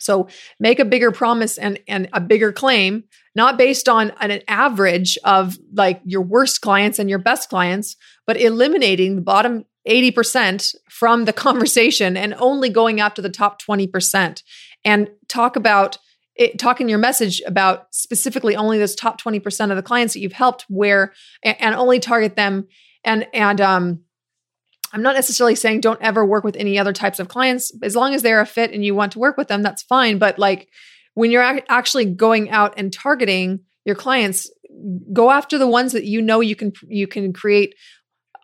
So 0.00 0.28
make 0.58 0.80
a 0.80 0.84
bigger 0.84 1.12
promise 1.12 1.58
and 1.58 1.78
and 1.86 2.08
a 2.12 2.20
bigger 2.20 2.52
claim, 2.52 3.04
not 3.34 3.58
based 3.58 3.88
on 3.88 4.12
an, 4.20 4.40
average 4.48 5.18
of 5.24 5.56
like 5.74 6.00
your 6.04 6.22
worst 6.22 6.60
clients 6.60 6.98
and 6.98 7.08
your 7.08 7.18
best 7.18 7.48
clients, 7.48 7.96
but 8.26 8.40
eliminating 8.40 9.16
the 9.16 9.22
bottom 9.22 9.64
80% 9.88 10.74
from 10.88 11.24
the 11.24 11.32
conversation 11.46 12.16
and 12.16 12.34
only 12.34 12.68
going 12.68 13.00
after 13.00 13.22
the 13.22 13.30
top 13.30 13.60
20% 13.62 14.42
and 14.84 15.08
talk 15.28 15.56
about 15.56 15.98
it, 16.34 16.58
talk 16.58 16.80
in 16.80 16.88
your 16.88 16.98
message 16.98 17.42
about 17.46 17.94
specifically 17.94 18.56
only 18.56 18.78
those 18.78 18.94
top 18.94 19.20
20% 19.20 19.70
of 19.70 19.76
the 19.76 19.82
clients 19.82 20.14
that 20.14 20.20
you've 20.20 20.32
helped 20.32 20.64
where 20.68 21.12
and, 21.42 21.56
and 21.60 21.74
only 21.74 22.00
target 22.00 22.36
them 22.36 22.66
and 23.04 23.26
and 23.34 23.60
um 23.60 24.00
I'm 24.92 25.02
not 25.02 25.14
necessarily 25.14 25.54
saying 25.54 25.80
don't 25.80 26.02
ever 26.02 26.24
work 26.24 26.44
with 26.44 26.56
any 26.56 26.78
other 26.78 26.92
types 26.92 27.18
of 27.18 27.28
clients. 27.28 27.72
As 27.82 27.96
long 27.96 28.14
as 28.14 28.20
they're 28.20 28.42
a 28.42 28.46
fit 28.46 28.72
and 28.72 28.84
you 28.84 28.94
want 28.94 29.12
to 29.12 29.18
work 29.18 29.38
with 29.38 29.48
them, 29.48 29.62
that's 29.62 29.82
fine. 29.82 30.18
But 30.18 30.38
like 30.38 30.68
when 31.14 31.30
you're 31.30 31.60
actually 31.68 32.04
going 32.04 32.50
out 32.50 32.74
and 32.76 32.92
targeting 32.92 33.60
your 33.86 33.96
clients, 33.96 34.50
go 35.12 35.30
after 35.30 35.56
the 35.56 35.66
ones 35.66 35.92
that 35.92 36.04
you 36.04 36.20
know 36.20 36.40
you 36.40 36.56
can 36.56 36.72
you 36.88 37.06
can 37.06 37.32
create 37.32 37.74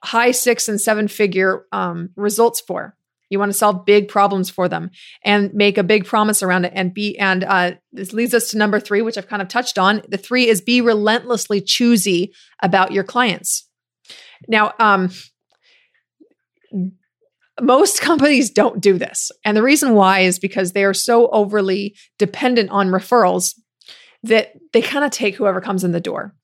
high 0.03 0.31
six 0.31 0.69
and 0.69 0.81
seven 0.81 1.09
figure 1.09 1.67
um, 1.73 2.11
results 2.17 2.61
for. 2.61 2.97
You 3.31 3.39
want 3.39 3.53
to 3.53 3.59
solve 3.59 3.85
big 3.85 4.09
problems 4.09 4.49
for 4.49 4.69
them 4.69 4.91
and 5.25 5.53
make 5.55 5.79
a 5.79 5.83
big 5.83 6.07
promise 6.07 6.43
around 6.43 6.65
it. 6.65 6.73
And 6.75 6.95
be 6.95 7.19
and 7.19 7.45
uh, 7.45 7.73
this 7.93 8.13
leads 8.13 8.35
us 8.35 8.51
to 8.51 8.59
number 8.59 8.81
three, 8.81 9.03
which 9.03 9.19
I've 9.19 9.29
kind 9.29 9.43
of 9.43 9.49
touched 9.49 9.79
on. 9.79 10.03
The 10.09 10.19
three 10.19 10.49
is 10.49 10.61
be 10.61 10.81
relentlessly 10.81 11.61
choosy 11.61 12.33
about 12.63 12.93
your 12.93 13.05
clients. 13.05 13.69
Now, 14.47 14.73
um, 14.79 15.11
most 17.61 18.01
companies 18.01 18.51
don't 18.51 18.81
do 18.81 18.99
this. 18.99 19.31
And 19.45 19.57
the 19.57 19.63
reason 19.63 19.95
why 19.95 20.21
is 20.21 20.39
because 20.39 20.73
they 20.73 20.85
are 20.85 20.95
so 20.95 21.29
overly 21.29 21.97
dependent 22.19 22.71
on 22.71 22.89
referrals 22.89 23.55
that 24.23 24.53
they 24.73 24.83
kind 24.83 25.05
of 25.05 25.11
take 25.11 25.35
whoever 25.35 25.61
comes 25.61 25.85
in 25.85 25.93
the 25.93 26.01
door. 26.01 26.35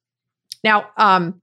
Now, 0.63 0.87
um, 0.97 1.41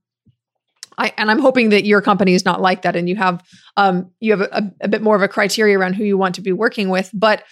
I, 0.97 1.13
and 1.17 1.31
I'm 1.31 1.39
hoping 1.39 1.69
that 1.69 1.85
your 1.85 2.01
company 2.01 2.33
is 2.33 2.45
not 2.45 2.61
like 2.61 2.81
that, 2.83 2.95
and 2.95 3.07
you 3.07 3.15
have 3.15 3.43
um, 3.77 4.11
you 4.19 4.31
have 4.31 4.41
a, 4.41 4.71
a 4.81 4.87
bit 4.87 5.01
more 5.01 5.15
of 5.15 5.21
a 5.21 5.27
criteria 5.27 5.77
around 5.77 5.93
who 5.93 6.03
you 6.03 6.17
want 6.17 6.35
to 6.35 6.41
be 6.41 6.51
working 6.51 6.89
with. 6.89 7.09
But 7.13 7.43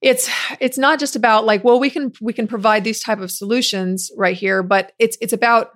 it's 0.00 0.28
it's 0.60 0.78
not 0.78 0.98
just 0.98 1.16
about 1.16 1.44
like, 1.44 1.64
well, 1.64 1.78
we 1.78 1.90
can 1.90 2.12
we 2.20 2.32
can 2.32 2.48
provide 2.48 2.84
these 2.84 3.00
type 3.00 3.20
of 3.20 3.30
solutions 3.30 4.10
right 4.16 4.36
here, 4.36 4.62
but 4.62 4.92
it's 4.98 5.16
it's 5.20 5.32
about 5.32 5.70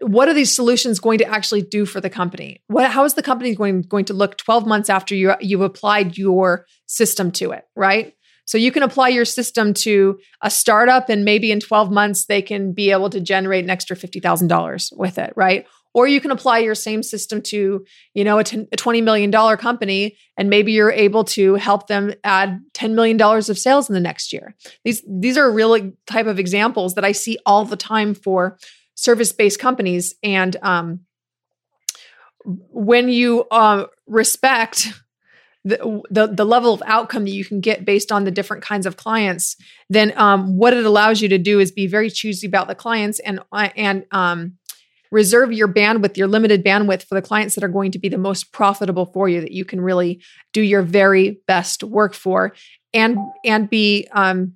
what 0.00 0.28
are 0.28 0.34
these 0.34 0.54
solutions 0.54 0.98
going 0.98 1.18
to 1.18 1.26
actually 1.26 1.62
do 1.62 1.84
for 1.84 2.00
the 2.00 2.10
company? 2.10 2.62
What, 2.68 2.90
how 2.90 3.04
is 3.04 3.14
the 3.14 3.22
company 3.22 3.54
going, 3.54 3.82
going 3.82 4.06
to 4.06 4.14
look 4.14 4.38
12 4.38 4.66
months 4.66 4.88
after 4.88 5.14
you, 5.14 5.34
you've 5.40 5.60
applied 5.60 6.16
your 6.16 6.66
system 6.86 7.30
to 7.32 7.52
it, 7.52 7.64
right? 7.76 8.14
So 8.50 8.58
you 8.58 8.72
can 8.72 8.82
apply 8.82 9.10
your 9.10 9.24
system 9.24 9.72
to 9.74 10.18
a 10.42 10.50
startup, 10.50 11.08
and 11.08 11.24
maybe 11.24 11.52
in 11.52 11.60
12 11.60 11.92
months, 11.92 12.24
they 12.24 12.42
can 12.42 12.72
be 12.72 12.90
able 12.90 13.08
to 13.10 13.20
generate 13.20 13.62
an 13.62 13.70
extra 13.70 13.94
$50,000 13.94 14.96
with 14.96 15.18
it, 15.18 15.32
right? 15.36 15.68
Or 15.94 16.08
you 16.08 16.20
can 16.20 16.32
apply 16.32 16.58
your 16.58 16.74
same 16.74 17.04
system 17.04 17.42
to, 17.42 17.86
you 18.12 18.24
know, 18.24 18.40
a 18.40 18.42
$20 18.42 19.04
million 19.04 19.30
company, 19.56 20.16
and 20.36 20.50
maybe 20.50 20.72
you're 20.72 20.90
able 20.90 21.22
to 21.26 21.54
help 21.54 21.86
them 21.86 22.12
add 22.24 22.60
$10 22.74 22.94
million 22.94 23.22
of 23.22 23.56
sales 23.56 23.88
in 23.88 23.94
the 23.94 24.00
next 24.00 24.32
year. 24.32 24.56
These, 24.84 25.04
these 25.08 25.38
are 25.38 25.48
really 25.48 25.92
type 26.08 26.26
of 26.26 26.40
examples 26.40 26.96
that 26.96 27.04
I 27.04 27.12
see 27.12 27.38
all 27.46 27.64
the 27.64 27.76
time 27.76 28.14
for 28.14 28.58
service 28.96 29.30
based 29.30 29.60
companies. 29.60 30.16
And 30.24 30.56
um, 30.62 31.00
when 32.44 33.10
you 33.10 33.44
uh, 33.52 33.86
respect 34.08 34.88
the, 35.64 36.32
the, 36.34 36.44
level 36.44 36.72
of 36.72 36.82
outcome 36.86 37.24
that 37.24 37.32
you 37.32 37.44
can 37.44 37.60
get 37.60 37.84
based 37.84 38.10
on 38.10 38.24
the 38.24 38.30
different 38.30 38.62
kinds 38.62 38.86
of 38.86 38.96
clients, 38.96 39.56
then 39.90 40.12
um, 40.16 40.56
what 40.56 40.72
it 40.72 40.86
allows 40.86 41.20
you 41.20 41.28
to 41.28 41.38
do 41.38 41.60
is 41.60 41.70
be 41.70 41.86
very 41.86 42.08
choosy 42.08 42.46
about 42.46 42.66
the 42.66 42.74
clients 42.74 43.18
and 43.20 43.40
uh, 43.52 43.68
and 43.76 44.06
um, 44.10 44.54
reserve 45.10 45.52
your 45.52 45.68
bandwidth, 45.68 46.16
your 46.16 46.28
limited 46.28 46.64
bandwidth 46.64 47.04
for 47.04 47.14
the 47.14 47.22
clients 47.22 47.54
that 47.56 47.64
are 47.64 47.68
going 47.68 47.90
to 47.90 47.98
be 47.98 48.08
the 48.08 48.16
most 48.16 48.52
profitable 48.52 49.04
for 49.06 49.28
you, 49.28 49.40
that 49.40 49.52
you 49.52 49.64
can 49.66 49.80
really 49.80 50.22
do 50.52 50.62
your 50.62 50.82
very 50.82 51.42
best 51.46 51.84
work 51.84 52.14
for, 52.14 52.54
and 52.94 53.18
and 53.44 53.68
be 53.68 54.08
um, 54.12 54.54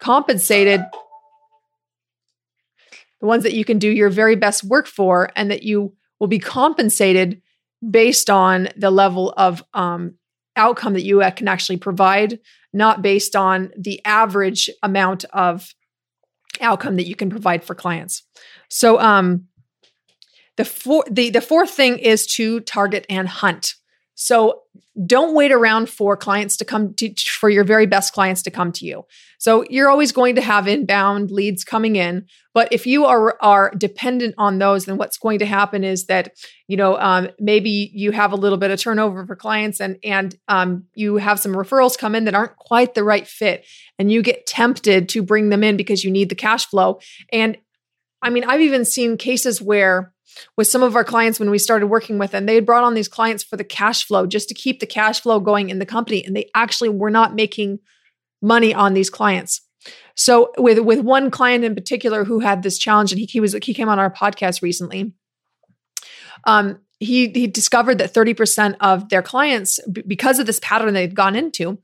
compensated. 0.00 0.84
The 3.20 3.26
ones 3.26 3.44
that 3.44 3.54
you 3.54 3.64
can 3.64 3.78
do 3.78 3.88
your 3.88 4.10
very 4.10 4.34
best 4.34 4.64
work 4.64 4.88
for, 4.88 5.30
and 5.36 5.52
that 5.52 5.62
you 5.62 5.94
will 6.18 6.26
be 6.26 6.40
compensated 6.40 7.40
based 7.88 8.30
on 8.30 8.68
the 8.76 8.90
level 8.90 9.32
of 9.36 9.62
um, 9.74 10.14
outcome 10.56 10.94
that 10.94 11.04
you 11.04 11.22
can 11.36 11.48
actually 11.48 11.76
provide, 11.76 12.38
not 12.72 13.02
based 13.02 13.36
on 13.36 13.70
the 13.76 14.04
average 14.04 14.70
amount 14.82 15.24
of 15.32 15.74
outcome 16.60 16.96
that 16.96 17.06
you 17.06 17.14
can 17.14 17.30
provide 17.30 17.62
for 17.64 17.74
clients. 17.74 18.22
So, 18.68 18.98
um, 19.00 19.48
the 20.56 20.64
four, 20.64 21.04
the 21.10 21.30
the 21.30 21.42
fourth 21.42 21.70
thing 21.70 21.98
is 21.98 22.26
to 22.34 22.60
target 22.60 23.04
and 23.10 23.28
hunt. 23.28 23.74
So 24.16 24.62
don't 25.04 25.34
wait 25.34 25.52
around 25.52 25.90
for 25.90 26.16
clients 26.16 26.56
to 26.56 26.64
come 26.64 26.94
to 26.94 27.12
for 27.28 27.50
your 27.50 27.64
very 27.64 27.84
best 27.84 28.14
clients 28.14 28.42
to 28.42 28.50
come 28.50 28.72
to 28.72 28.86
you. 28.86 29.04
So 29.38 29.62
you're 29.68 29.90
always 29.90 30.10
going 30.10 30.36
to 30.36 30.40
have 30.40 30.66
inbound 30.66 31.30
leads 31.30 31.64
coming 31.64 31.96
in, 31.96 32.26
but 32.54 32.72
if 32.72 32.86
you 32.86 33.04
are 33.04 33.36
are 33.42 33.70
dependent 33.76 34.34
on 34.38 34.58
those, 34.58 34.86
then 34.86 34.96
what's 34.96 35.18
going 35.18 35.40
to 35.40 35.46
happen 35.46 35.84
is 35.84 36.06
that 36.06 36.34
you 36.66 36.78
know 36.78 36.96
um, 36.96 37.28
maybe 37.38 37.90
you 37.92 38.10
have 38.12 38.32
a 38.32 38.36
little 38.36 38.56
bit 38.56 38.70
of 38.70 38.80
turnover 38.80 39.26
for 39.26 39.36
clients, 39.36 39.82
and 39.82 39.98
and 40.02 40.34
um, 40.48 40.84
you 40.94 41.18
have 41.18 41.38
some 41.38 41.52
referrals 41.52 41.98
come 41.98 42.14
in 42.14 42.24
that 42.24 42.34
aren't 42.34 42.56
quite 42.56 42.94
the 42.94 43.04
right 43.04 43.26
fit, 43.26 43.66
and 43.98 44.10
you 44.10 44.22
get 44.22 44.46
tempted 44.46 45.10
to 45.10 45.22
bring 45.22 45.50
them 45.50 45.62
in 45.62 45.76
because 45.76 46.04
you 46.04 46.10
need 46.10 46.30
the 46.30 46.34
cash 46.34 46.64
flow. 46.64 47.00
And 47.30 47.58
I 48.22 48.30
mean, 48.30 48.44
I've 48.44 48.62
even 48.62 48.86
seen 48.86 49.18
cases 49.18 49.60
where 49.60 50.14
with 50.56 50.66
some 50.66 50.82
of 50.82 50.96
our 50.96 51.04
clients 51.04 51.38
when 51.38 51.50
we 51.50 51.58
started 51.58 51.86
working 51.86 52.18
with 52.18 52.30
them. 52.30 52.46
They 52.46 52.54
had 52.54 52.66
brought 52.66 52.84
on 52.84 52.94
these 52.94 53.08
clients 53.08 53.42
for 53.42 53.56
the 53.56 53.64
cash 53.64 54.04
flow, 54.04 54.26
just 54.26 54.48
to 54.48 54.54
keep 54.54 54.80
the 54.80 54.86
cash 54.86 55.20
flow 55.20 55.40
going 55.40 55.70
in 55.70 55.78
the 55.78 55.86
company. 55.86 56.24
And 56.24 56.36
they 56.36 56.50
actually 56.54 56.88
were 56.88 57.10
not 57.10 57.34
making 57.34 57.80
money 58.42 58.74
on 58.74 58.94
these 58.94 59.10
clients. 59.10 59.62
So 60.14 60.52
with 60.56 60.78
with 60.78 61.00
one 61.00 61.30
client 61.30 61.64
in 61.64 61.74
particular 61.74 62.24
who 62.24 62.40
had 62.40 62.62
this 62.62 62.78
challenge, 62.78 63.12
and 63.12 63.18
he, 63.18 63.26
he 63.26 63.40
was 63.40 63.52
he 63.62 63.74
came 63.74 63.88
on 63.88 63.98
our 63.98 64.10
podcast 64.10 64.62
recently. 64.62 65.12
Um, 66.44 66.80
he 66.98 67.28
he 67.28 67.46
discovered 67.46 67.98
that 67.98 68.14
30% 68.14 68.76
of 68.80 69.08
their 69.08 69.22
clients, 69.22 69.78
because 70.06 70.38
of 70.38 70.46
this 70.46 70.60
pattern 70.60 70.94
they'd 70.94 71.14
gone 71.14 71.36
into, 71.36 71.78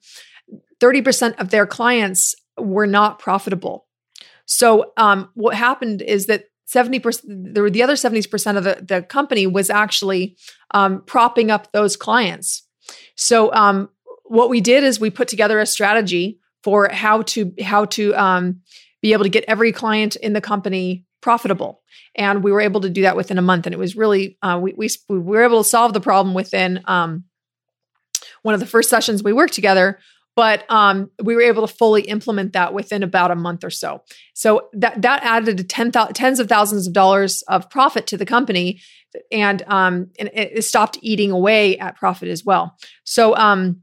30% 0.80 1.38
of 1.38 1.50
their 1.50 1.66
clients 1.66 2.34
were 2.58 2.86
not 2.86 3.18
profitable. 3.18 3.86
So 4.46 4.92
um, 4.96 5.30
what 5.34 5.54
happened 5.54 6.02
is 6.02 6.26
that 6.26 6.44
70% 6.74 7.54
the, 7.54 7.68
the 7.70 7.82
other 7.82 7.94
70% 7.94 8.56
of 8.56 8.64
the, 8.64 8.84
the 8.86 9.02
company 9.02 9.46
was 9.46 9.70
actually 9.70 10.36
um, 10.72 11.02
propping 11.02 11.50
up 11.50 11.72
those 11.72 11.96
clients. 11.96 12.66
So 13.16 13.52
um, 13.52 13.88
what 14.24 14.48
we 14.48 14.60
did 14.60 14.84
is 14.84 14.98
we 14.98 15.10
put 15.10 15.28
together 15.28 15.60
a 15.60 15.66
strategy 15.66 16.38
for 16.62 16.88
how 16.88 17.22
to 17.22 17.52
how 17.62 17.86
to 17.86 18.14
um, 18.14 18.60
be 19.02 19.12
able 19.12 19.24
to 19.24 19.30
get 19.30 19.44
every 19.48 19.72
client 19.72 20.16
in 20.16 20.32
the 20.32 20.40
company 20.40 21.04
profitable. 21.20 21.82
And 22.14 22.42
we 22.42 22.52
were 22.52 22.60
able 22.60 22.80
to 22.82 22.90
do 22.90 23.02
that 23.02 23.16
within 23.16 23.38
a 23.38 23.42
month. 23.42 23.66
And 23.66 23.74
it 23.74 23.78
was 23.78 23.96
really 23.96 24.38
uh, 24.42 24.58
we, 24.60 24.72
we, 24.76 24.88
we 25.08 25.18
were 25.18 25.44
able 25.44 25.62
to 25.62 25.68
solve 25.68 25.92
the 25.92 26.00
problem 26.00 26.34
within 26.34 26.82
um, 26.86 27.24
one 28.42 28.54
of 28.54 28.60
the 28.60 28.66
first 28.66 28.90
sessions 28.90 29.22
we 29.22 29.32
worked 29.32 29.54
together 29.54 29.98
but 30.34 30.70
um, 30.70 31.10
we 31.22 31.34
were 31.34 31.42
able 31.42 31.66
to 31.66 31.72
fully 31.72 32.02
implement 32.02 32.54
that 32.54 32.72
within 32.72 33.02
about 33.02 33.30
a 33.30 33.36
month 33.36 33.64
or 33.64 33.70
so. 33.70 34.02
So 34.34 34.68
that 34.72 35.02
that 35.02 35.22
added 35.22 35.68
tens 35.68 36.40
of 36.40 36.48
thousands 36.48 36.86
of 36.86 36.92
dollars 36.92 37.42
of 37.42 37.68
profit 37.68 38.06
to 38.08 38.16
the 38.16 38.26
company, 38.26 38.80
and 39.30 39.62
um, 39.66 40.10
and 40.18 40.30
it 40.32 40.64
stopped 40.64 40.98
eating 41.02 41.30
away 41.30 41.78
at 41.78 41.96
profit 41.96 42.28
as 42.28 42.44
well. 42.44 42.76
So 43.04 43.36
um, 43.36 43.82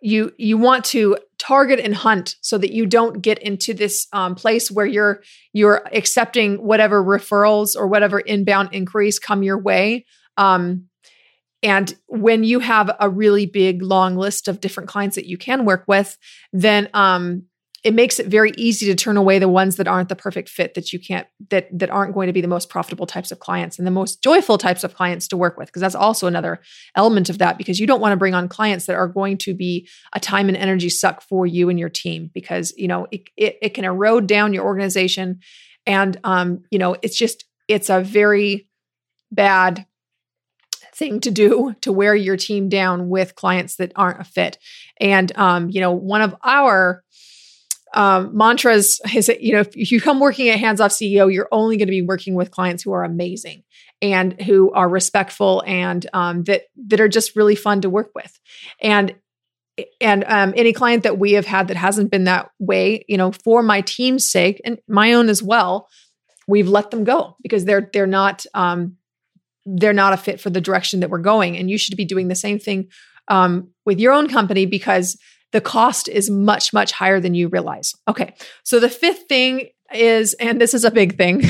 you 0.00 0.32
you 0.38 0.58
want 0.58 0.84
to 0.86 1.16
target 1.38 1.80
and 1.80 1.94
hunt 1.94 2.36
so 2.40 2.58
that 2.58 2.72
you 2.72 2.84
don't 2.84 3.22
get 3.22 3.38
into 3.38 3.72
this 3.72 4.06
um, 4.12 4.34
place 4.34 4.70
where 4.70 4.86
you're 4.86 5.22
you're 5.52 5.82
accepting 5.92 6.56
whatever 6.56 7.02
referrals 7.02 7.76
or 7.76 7.86
whatever 7.86 8.18
inbound 8.20 8.70
inquiries 8.72 9.18
come 9.18 9.42
your 9.42 9.58
way. 9.58 10.04
Um, 10.36 10.88
and 11.62 11.94
when 12.06 12.44
you 12.44 12.60
have 12.60 12.90
a 13.00 13.08
really 13.08 13.46
big, 13.46 13.82
long 13.82 14.16
list 14.16 14.48
of 14.48 14.60
different 14.60 14.88
clients 14.88 15.16
that 15.16 15.26
you 15.26 15.36
can 15.36 15.64
work 15.64 15.84
with, 15.88 16.16
then 16.52 16.88
um, 16.94 17.44
it 17.84 17.94
makes 17.94 18.18
it 18.18 18.26
very 18.26 18.52
easy 18.56 18.86
to 18.86 18.94
turn 18.94 19.16
away 19.16 19.38
the 19.38 19.48
ones 19.48 19.76
that 19.76 19.86
aren't 19.86 20.08
the 20.08 20.16
perfect 20.16 20.48
fit 20.48 20.74
that 20.74 20.92
you 20.92 20.98
can't 20.98 21.26
that 21.50 21.68
that 21.76 21.90
aren't 21.90 22.14
going 22.14 22.26
to 22.26 22.32
be 22.32 22.40
the 22.40 22.48
most 22.48 22.68
profitable 22.68 23.06
types 23.06 23.30
of 23.30 23.38
clients 23.38 23.78
and 23.78 23.86
the 23.86 23.92
most 23.92 24.22
joyful 24.22 24.58
types 24.58 24.82
of 24.82 24.94
clients 24.94 25.28
to 25.28 25.36
work 25.36 25.56
with 25.56 25.68
because 25.68 25.82
that's 25.82 25.94
also 25.94 26.26
another 26.26 26.60
element 26.96 27.30
of 27.30 27.38
that 27.38 27.56
because 27.56 27.78
you 27.78 27.86
don't 27.86 28.00
want 28.00 28.12
to 28.12 28.16
bring 28.16 28.34
on 28.34 28.48
clients 28.48 28.86
that 28.86 28.96
are 28.96 29.08
going 29.08 29.38
to 29.38 29.54
be 29.54 29.88
a 30.12 30.20
time 30.20 30.48
and 30.48 30.56
energy 30.56 30.88
suck 30.88 31.22
for 31.22 31.46
you 31.46 31.68
and 31.68 31.78
your 31.78 31.88
team 31.88 32.30
because 32.34 32.72
you 32.76 32.88
know 32.88 33.06
it, 33.10 33.22
it, 33.36 33.58
it 33.62 33.74
can 33.74 33.84
erode 33.84 34.26
down 34.26 34.52
your 34.52 34.64
organization 34.64 35.38
and 35.86 36.18
um, 36.24 36.64
you 36.70 36.78
know 36.78 36.96
it's 37.02 37.16
just 37.16 37.44
it's 37.68 37.90
a 37.90 38.00
very 38.00 38.68
bad 39.30 39.86
thing 40.98 41.20
to 41.20 41.30
do 41.30 41.74
to 41.82 41.92
wear 41.92 42.14
your 42.14 42.36
team 42.36 42.68
down 42.68 43.08
with 43.08 43.34
clients 43.34 43.76
that 43.76 43.92
aren't 43.94 44.20
a 44.20 44.24
fit. 44.24 44.58
And 45.00 45.30
um, 45.36 45.70
you 45.70 45.80
know, 45.80 45.92
one 45.92 46.22
of 46.22 46.34
our 46.42 47.04
um, 47.94 48.36
mantras 48.36 49.00
is 49.14 49.26
that 49.26 49.40
you 49.40 49.54
know 49.54 49.60
if 49.60 49.92
you 49.92 50.00
come 50.00 50.20
working 50.20 50.48
at 50.48 50.58
Hands 50.58 50.80
Off 50.80 50.90
CEO, 50.90 51.32
you're 51.32 51.48
only 51.52 51.76
going 51.76 51.88
to 51.88 51.92
be 51.92 52.02
working 52.02 52.34
with 52.34 52.50
clients 52.50 52.82
who 52.82 52.92
are 52.92 53.04
amazing 53.04 53.62
and 54.00 54.40
who 54.42 54.70
are 54.72 54.88
respectful 54.88 55.62
and 55.66 56.06
um, 56.12 56.44
that 56.44 56.64
that 56.88 57.00
are 57.00 57.08
just 57.08 57.36
really 57.36 57.56
fun 57.56 57.80
to 57.80 57.90
work 57.90 58.10
with. 58.14 58.38
And 58.80 59.14
and 60.00 60.24
um, 60.26 60.52
any 60.56 60.72
client 60.72 61.04
that 61.04 61.18
we 61.18 61.32
have 61.32 61.46
had 61.46 61.68
that 61.68 61.76
hasn't 61.76 62.10
been 62.10 62.24
that 62.24 62.50
way, 62.58 63.04
you 63.08 63.16
know, 63.16 63.32
for 63.32 63.62
my 63.62 63.80
team's 63.80 64.28
sake 64.28 64.60
and 64.64 64.78
my 64.88 65.12
own 65.12 65.28
as 65.28 65.42
well, 65.42 65.88
we've 66.46 66.68
let 66.68 66.90
them 66.90 67.04
go 67.04 67.36
because 67.42 67.64
they're 67.64 67.88
they're 67.92 68.06
not 68.06 68.44
um, 68.54 68.97
they're 69.76 69.92
not 69.92 70.12
a 70.12 70.16
fit 70.16 70.40
for 70.40 70.50
the 70.50 70.60
direction 70.60 71.00
that 71.00 71.10
we're 71.10 71.18
going. 71.18 71.56
And 71.56 71.70
you 71.70 71.78
should 71.78 71.96
be 71.96 72.04
doing 72.04 72.28
the 72.28 72.34
same 72.34 72.58
thing 72.58 72.88
um, 73.28 73.68
with 73.84 74.00
your 74.00 74.12
own 74.12 74.28
company 74.28 74.66
because 74.66 75.18
the 75.52 75.60
cost 75.60 76.08
is 76.08 76.30
much 76.30 76.72
much 76.72 76.92
higher 76.92 77.20
than 77.20 77.34
you 77.34 77.48
realize. 77.48 77.94
Okay, 78.06 78.34
so 78.64 78.80
the 78.80 78.90
fifth 78.90 79.24
thing 79.28 79.68
is, 79.94 80.34
and 80.34 80.60
this 80.60 80.74
is 80.74 80.84
a 80.84 80.90
big 80.90 81.16
thing. 81.16 81.42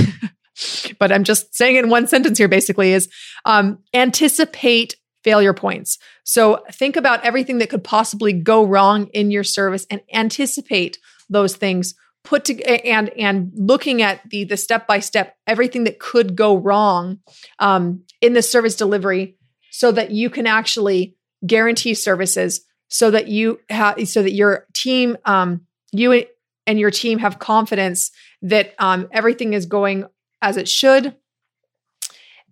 but 0.99 1.13
I'm 1.13 1.25
just 1.25 1.55
saying 1.55 1.77
in 1.77 1.89
one 1.89 2.07
sentence 2.07 2.39
here 2.39 2.49
basically 2.49 2.93
is 2.93 3.09
um, 3.45 3.79
anticipate 3.95 4.97
failure 5.25 5.55
points. 5.55 5.99
So 6.25 6.65
think 6.73 6.97
about 6.97 7.25
everything 7.25 7.59
that 7.59 7.71
could 7.71 7.85
possibly 7.85 8.33
go 8.33 8.65
wrong 8.65 9.07
in 9.09 9.31
your 9.31 9.45
service 9.45 9.87
and 9.91 10.01
anticipate 10.13 10.99
those 11.29 11.57
things 11.57 11.95
put 12.25 12.45
to 12.47 12.63
and 12.87 13.11
and 13.11 13.51
looking 13.55 14.03
at 14.03 14.21
the 14.31 14.45
the 14.45 14.57
step 14.57 14.87
by 14.87 15.01
step 15.01 15.37
everything 15.47 15.85
that 15.85 15.99
could 15.99 16.37
go 16.37 16.57
wrong 16.57 17.19
um, 17.59 18.03
in 18.21 18.33
the 18.33 18.43
service 18.43 18.77
delivery 18.77 19.37
so 19.71 19.93
that 19.93 20.11
you 20.11 20.29
can 20.29 20.47
actually 20.47 21.15
guarantee 21.47 21.95
services 21.95 22.65
so 22.89 23.11
that 23.11 23.29
you 23.29 23.61
have 23.71 24.09
so 24.09 24.23
that 24.23 24.33
your 24.33 24.67
team 24.75 25.17
um, 25.25 25.63
you 25.93 26.25
and 26.67 26.79
your 26.79 26.91
team 26.91 27.19
have 27.19 27.39
confidence 27.39 28.11
that 28.43 28.75
um, 28.79 29.09
everything 29.13 29.55
is 29.55 29.67
going 29.67 30.05
as 30.43 30.57
it 30.57 30.69
should 30.69 31.17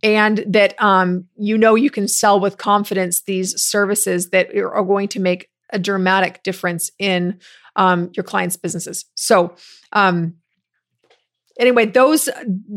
and 0.02 0.44
that 0.46 0.80
um, 0.82 1.26
you 1.36 1.58
know 1.58 1.74
you 1.74 1.90
can 1.90 2.08
sell 2.08 2.38
with 2.38 2.58
confidence 2.58 3.22
these 3.22 3.60
services 3.60 4.30
that 4.30 4.54
are 4.56 4.84
going 4.84 5.08
to 5.08 5.20
make 5.20 5.48
a 5.70 5.78
dramatic 5.78 6.42
difference 6.42 6.90
in 6.98 7.40
um, 7.76 8.10
your 8.14 8.24
clients' 8.24 8.56
businesses. 8.56 9.04
So, 9.14 9.54
um, 9.92 10.34
anyway, 11.58 11.86
those 11.86 12.28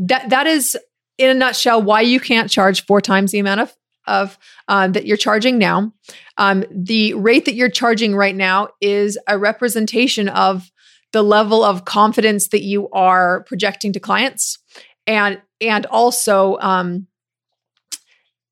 that 0.07 0.29
that 0.29 0.47
is 0.47 0.77
in 1.17 1.29
a 1.29 1.33
nutshell 1.33 1.81
why 1.81 2.01
you 2.01 2.19
can't 2.19 2.49
charge 2.49 2.85
four 2.85 3.01
times 3.01 3.31
the 3.31 3.39
amount 3.39 3.61
of 3.61 3.75
of 4.07 4.37
uh, 4.67 4.87
that 4.87 5.05
you're 5.05 5.17
charging 5.17 5.57
now. 5.57 5.93
Um, 6.37 6.63
the 6.71 7.13
rate 7.13 7.45
that 7.45 7.53
you're 7.53 7.69
charging 7.69 8.15
right 8.15 8.35
now 8.35 8.69
is 8.81 9.17
a 9.27 9.37
representation 9.37 10.29
of 10.29 10.71
the 11.11 11.21
level 11.21 11.63
of 11.63 11.85
confidence 11.85 12.49
that 12.49 12.63
you 12.63 12.89
are 12.89 13.43
projecting 13.43 13.93
to 13.93 13.99
clients, 13.99 14.57
and 15.05 15.41
and 15.61 15.85
also 15.85 16.57
um, 16.59 17.07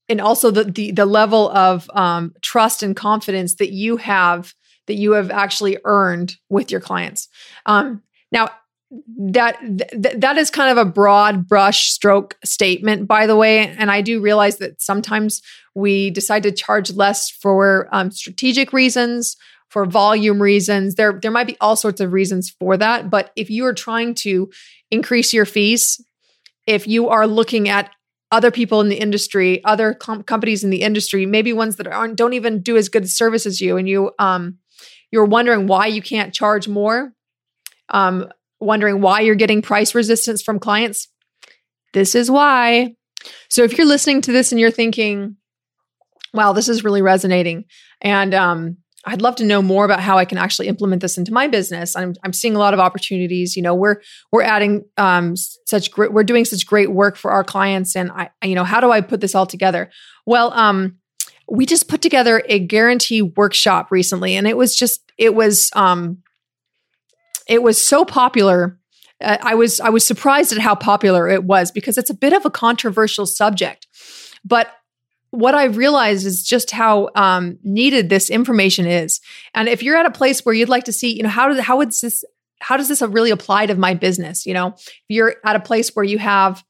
and 0.09 0.21
also 0.21 0.51
the 0.51 0.63
the, 0.63 0.91
the 0.91 1.05
level 1.05 1.49
of 1.49 1.89
um, 1.93 2.33
trust 2.41 2.83
and 2.83 2.95
confidence 2.95 3.55
that 3.55 3.71
you 3.71 3.97
have 3.97 4.53
that 4.87 4.95
you 4.95 5.11
have 5.13 5.31
actually 5.31 5.77
earned 5.83 6.35
with 6.49 6.71
your 6.71 6.79
clients. 6.79 7.27
Um, 7.65 8.01
now, 8.31 8.49
that 9.17 9.59
th- 9.61 10.15
that 10.17 10.37
is 10.37 10.49
kind 10.49 10.71
of 10.71 10.77
a 10.77 10.89
broad 10.89 11.47
brush 11.47 11.91
stroke 11.91 12.37
statement 12.45 13.05
by 13.05 13.27
the 13.27 13.35
way 13.35 13.67
and 13.67 13.91
i 13.91 14.01
do 14.01 14.21
realize 14.21 14.59
that 14.59 14.81
sometimes 14.81 15.41
we 15.75 16.09
decide 16.09 16.43
to 16.43 16.51
charge 16.51 16.91
less 16.93 17.29
for 17.29 17.89
um, 17.91 18.09
strategic 18.11 18.71
reasons 18.71 19.35
for 19.69 19.85
volume 19.85 20.41
reasons 20.41 20.95
there 20.95 21.19
there 21.21 21.31
might 21.31 21.47
be 21.47 21.57
all 21.59 21.75
sorts 21.75 21.99
of 21.99 22.13
reasons 22.13 22.55
for 22.61 22.77
that 22.77 23.09
but 23.09 23.31
if 23.35 23.49
you 23.49 23.65
are 23.65 23.73
trying 23.73 24.15
to 24.15 24.49
increase 24.89 25.33
your 25.33 25.45
fees 25.45 26.01
if 26.65 26.87
you 26.87 27.09
are 27.09 27.27
looking 27.27 27.67
at 27.67 27.91
other 28.31 28.51
people 28.51 28.81
in 28.81 28.89
the 28.89 28.99
industry, 28.99 29.63
other 29.63 29.93
com- 29.93 30.23
companies 30.23 30.63
in 30.63 30.69
the 30.69 30.81
industry, 30.81 31.25
maybe 31.25 31.53
ones 31.53 31.77
that 31.77 31.87
aren't 31.87 32.15
don't 32.15 32.33
even 32.33 32.61
do 32.61 32.77
as 32.77 32.89
good 32.89 33.09
service 33.09 33.45
as 33.45 33.61
you, 33.61 33.77
and 33.77 33.87
you 33.87 34.11
um 34.19 34.57
you're 35.11 35.25
wondering 35.25 35.67
why 35.67 35.87
you 35.87 36.01
can't 36.01 36.33
charge 36.33 36.67
more, 36.67 37.13
um, 37.89 38.27
wondering 38.59 38.99
why 38.99 39.21
you're 39.21 39.35
getting 39.35 39.61
price 39.61 39.95
resistance 39.95 40.41
from 40.41 40.59
clients. 40.59 41.07
This 41.93 42.13
is 42.15 42.29
why. 42.29 42.95
So 43.49 43.63
if 43.63 43.77
you're 43.77 43.87
listening 43.87 44.21
to 44.23 44.31
this 44.31 44.51
and 44.51 44.59
you're 44.59 44.71
thinking, 44.71 45.37
"Wow, 46.33 46.53
this 46.53 46.67
is 46.67 46.83
really 46.83 47.01
resonating," 47.01 47.65
and 48.01 48.33
um, 48.33 48.77
I'd 49.07 49.21
love 49.21 49.37
to 49.37 49.45
know 49.45 49.61
more 49.61 49.85
about 49.85 50.01
how 50.01 50.17
I 50.17 50.25
can 50.25 50.37
actually 50.37 50.67
implement 50.67 51.01
this 51.01 51.17
into 51.17 51.31
my 51.31 51.47
business. 51.47 51.95
I'm, 51.95 52.13
I'm 52.23 52.33
seeing 52.33 52.55
a 52.55 52.59
lot 52.59 52.73
of 52.73 52.79
opportunities. 52.81 53.55
You 53.55 53.61
know, 53.61 53.73
we're 53.73 54.01
we're 54.33 54.43
adding 54.43 54.83
um, 54.97 55.35
such 55.37 55.91
great, 55.91 56.11
we're 56.11 56.25
doing 56.25 56.43
such 56.43 56.67
great 56.67 56.91
work 56.91 57.15
for 57.15 57.31
our 57.31 57.43
clients, 57.43 57.95
and 57.95 58.11
I, 58.11 58.29
you 58.43 58.53
know, 58.53 58.65
how 58.65 58.81
do 58.81 58.91
I 58.91 58.99
put 58.99 59.21
this 59.21 59.33
all 59.33 59.45
together? 59.45 59.89
Well, 60.25 60.51
um, 60.53 60.97
we 61.49 61.65
just 61.65 61.87
put 61.87 62.01
together 62.01 62.43
a 62.49 62.59
guarantee 62.59 63.21
workshop 63.21 63.91
recently, 63.91 64.35
and 64.35 64.45
it 64.45 64.57
was 64.57 64.75
just 64.75 65.01
it 65.17 65.33
was 65.33 65.71
um, 65.73 66.17
it 67.47 67.63
was 67.63 67.83
so 67.83 68.03
popular. 68.03 68.77
Uh, 69.23 69.37
I 69.41 69.55
was 69.55 69.79
I 69.79 69.89
was 69.89 70.05
surprised 70.05 70.51
at 70.51 70.57
how 70.57 70.75
popular 70.75 71.29
it 71.29 71.45
was 71.45 71.71
because 71.71 71.97
it's 71.97 72.09
a 72.09 72.13
bit 72.13 72.33
of 72.33 72.45
a 72.45 72.49
controversial 72.49 73.25
subject, 73.25 73.87
but 74.43 74.69
what 75.37 75.53
I 75.53 75.65
realized 75.65 76.25
is 76.25 76.41
just 76.41 76.71
how 76.71 77.09
um, 77.13 77.59
needed 77.63 78.09
this 78.09 78.31
information 78.31 78.87
is. 78.87 79.21
And 79.53 79.69
if 79.69 79.83
you're 79.83 79.95
at 79.95 80.07
a 80.07 80.11
place 80.11 80.43
where 80.43 80.55
you'd 80.55 80.67
like 80.67 80.85
to 80.85 80.91
see, 80.91 81.15
you 81.15 81.21
know, 81.21 81.29
how 81.29 81.47
does 81.47 81.59
how 81.59 81.77
would 81.77 81.91
this 81.91 82.23
how 82.59 82.75
does 82.75 82.87
this 82.87 83.03
really 83.03 83.29
apply 83.29 83.67
to 83.67 83.75
my 83.75 83.93
business? 83.93 84.47
You 84.47 84.55
know, 84.55 84.69
if 84.69 85.03
you're 85.09 85.35
at 85.45 85.55
a 85.55 85.59
place 85.59 85.95
where 85.95 86.03
you 86.03 86.17
have 86.17 86.63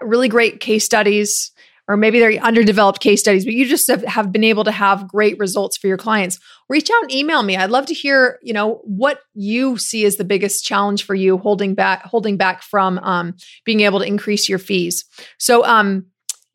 really 0.00 0.28
great 0.28 0.60
case 0.60 0.84
studies, 0.84 1.50
or 1.88 1.96
maybe 1.96 2.20
they're 2.20 2.34
underdeveloped 2.34 3.00
case 3.00 3.22
studies, 3.22 3.44
but 3.44 3.54
you 3.54 3.66
just 3.66 3.90
have, 3.90 4.04
have 4.04 4.30
been 4.30 4.44
able 4.44 4.62
to 4.62 4.70
have 4.70 5.08
great 5.08 5.36
results 5.36 5.76
for 5.76 5.88
your 5.88 5.96
clients. 5.96 6.38
Reach 6.68 6.88
out 6.92 7.02
and 7.02 7.12
email 7.12 7.42
me. 7.42 7.56
I'd 7.56 7.70
love 7.70 7.86
to 7.86 7.94
hear, 7.94 8.38
you 8.40 8.52
know, 8.52 8.80
what 8.84 9.18
you 9.34 9.78
see 9.78 10.04
as 10.04 10.14
the 10.14 10.24
biggest 10.24 10.64
challenge 10.64 11.02
for 11.02 11.16
you 11.16 11.38
holding 11.38 11.74
back 11.74 12.04
holding 12.04 12.36
back 12.36 12.62
from 12.62 13.00
um, 13.00 13.34
being 13.64 13.80
able 13.80 13.98
to 13.98 14.06
increase 14.06 14.48
your 14.48 14.60
fees. 14.60 15.04
So, 15.38 15.64
um, 15.64 16.06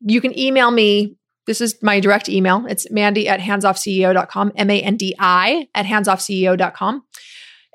you 0.04 0.20
can 0.20 0.38
email 0.38 0.70
me. 0.70 1.16
This 1.46 1.60
is 1.60 1.76
my 1.82 2.00
direct 2.00 2.28
email. 2.28 2.66
It's 2.66 2.90
mandi 2.90 3.28
at 3.28 3.40
handsoffceo.com, 3.40 4.52
M 4.56 4.70
A 4.70 4.80
N 4.80 4.96
D 4.96 5.14
I 5.18 5.66
at 5.74 5.86
handsoffceo.com. 5.86 7.02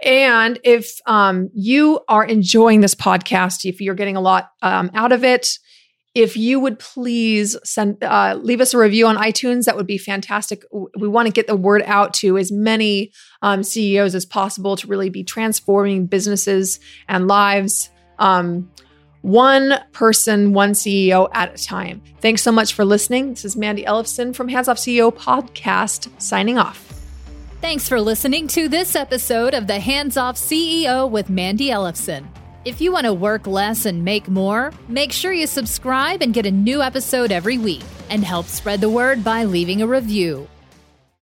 And 0.04 0.60
if 0.64 1.00
um, 1.08 1.50
you 1.54 2.00
are 2.08 2.24
enjoying 2.24 2.82
this 2.82 2.96
podcast, 2.96 3.66
if 3.66 3.82
you're 3.82 3.96
getting 3.96 4.16
a 4.16 4.22
lot 4.22 4.52
um, 4.62 4.92
out 4.94 5.12
of 5.12 5.24
it, 5.24 5.58
if 6.14 6.38
you 6.38 6.60
would 6.60 6.80
please 6.80 7.56
send 7.64 8.04
uh, 8.04 8.40
leave 8.42 8.62
us 8.62 8.74
a 8.74 8.78
review 8.78 9.06
on 9.06 9.18
iTunes, 9.18 9.66
that 9.66 9.76
would 9.76 9.86
be 9.86 9.98
fantastic. 9.98 10.64
We 10.72 11.08
want 11.08 11.28
to 11.28 11.32
get 11.32 11.46
the 11.46 11.56
word 11.56 11.84
out 11.86 12.14
to 12.16 12.38
as 12.38 12.52
many 12.52 13.12
um, 13.42 13.64
CEOs 13.64 14.16
as 14.16 14.26
possible 14.26 14.76
to 14.78 14.88
really 14.88 15.10
be 15.10 15.24
transforming 15.24 16.08
businesses 16.08 16.80
and 17.08 17.28
lives. 17.28 17.90
Um, 18.18 18.72
one 19.22 19.80
person, 19.92 20.54
one 20.54 20.72
CEO 20.72 21.30
at 21.34 21.60
a 21.60 21.64
time. 21.64 22.02
Thanks 22.22 22.42
so 22.42 22.52
much 22.52 22.74
for 22.74 22.86
listening. 22.86 23.32
This 23.32 23.46
is 23.46 23.56
Mandi 23.56 23.84
Ellefson 23.84 24.36
from 24.36 24.48
Hands 24.48 24.68
Off 24.68 24.78
CEO 24.78 25.14
podcast, 25.14 26.10
signing 26.22 26.58
off. 26.58 26.94
Thanks 27.62 27.90
for 27.90 28.00
listening 28.00 28.48
to 28.50 28.70
this 28.70 28.96
episode 28.96 29.54
of 29.54 29.68
the 29.68 29.80
Hands 29.80 30.16
Off 30.16 30.36
CEO 30.36 31.10
with 31.10 31.30
Mandi 31.30 31.70
Ellefson. 31.70 32.28
If 32.66 32.82
you 32.82 32.92
want 32.92 33.06
to 33.06 33.14
work 33.14 33.48
less 33.48 33.86
and 33.86 34.04
make 34.04 34.28
more, 34.28 34.74
make 34.88 35.12
sure 35.12 35.32
you 35.32 35.48
subscribe 35.48 36.22
and 36.22 36.34
get 36.34 36.46
a 36.46 36.52
new 36.52 36.82
episode 36.82 37.32
every 37.32 37.58
week 37.58 37.84
and 38.10 38.24
help 38.24 38.46
spread 38.46 38.82
the 38.82 38.90
word 38.90 39.24
by 39.24 39.46
leaving 39.46 39.82
a 39.82 39.88
review. 39.88 40.48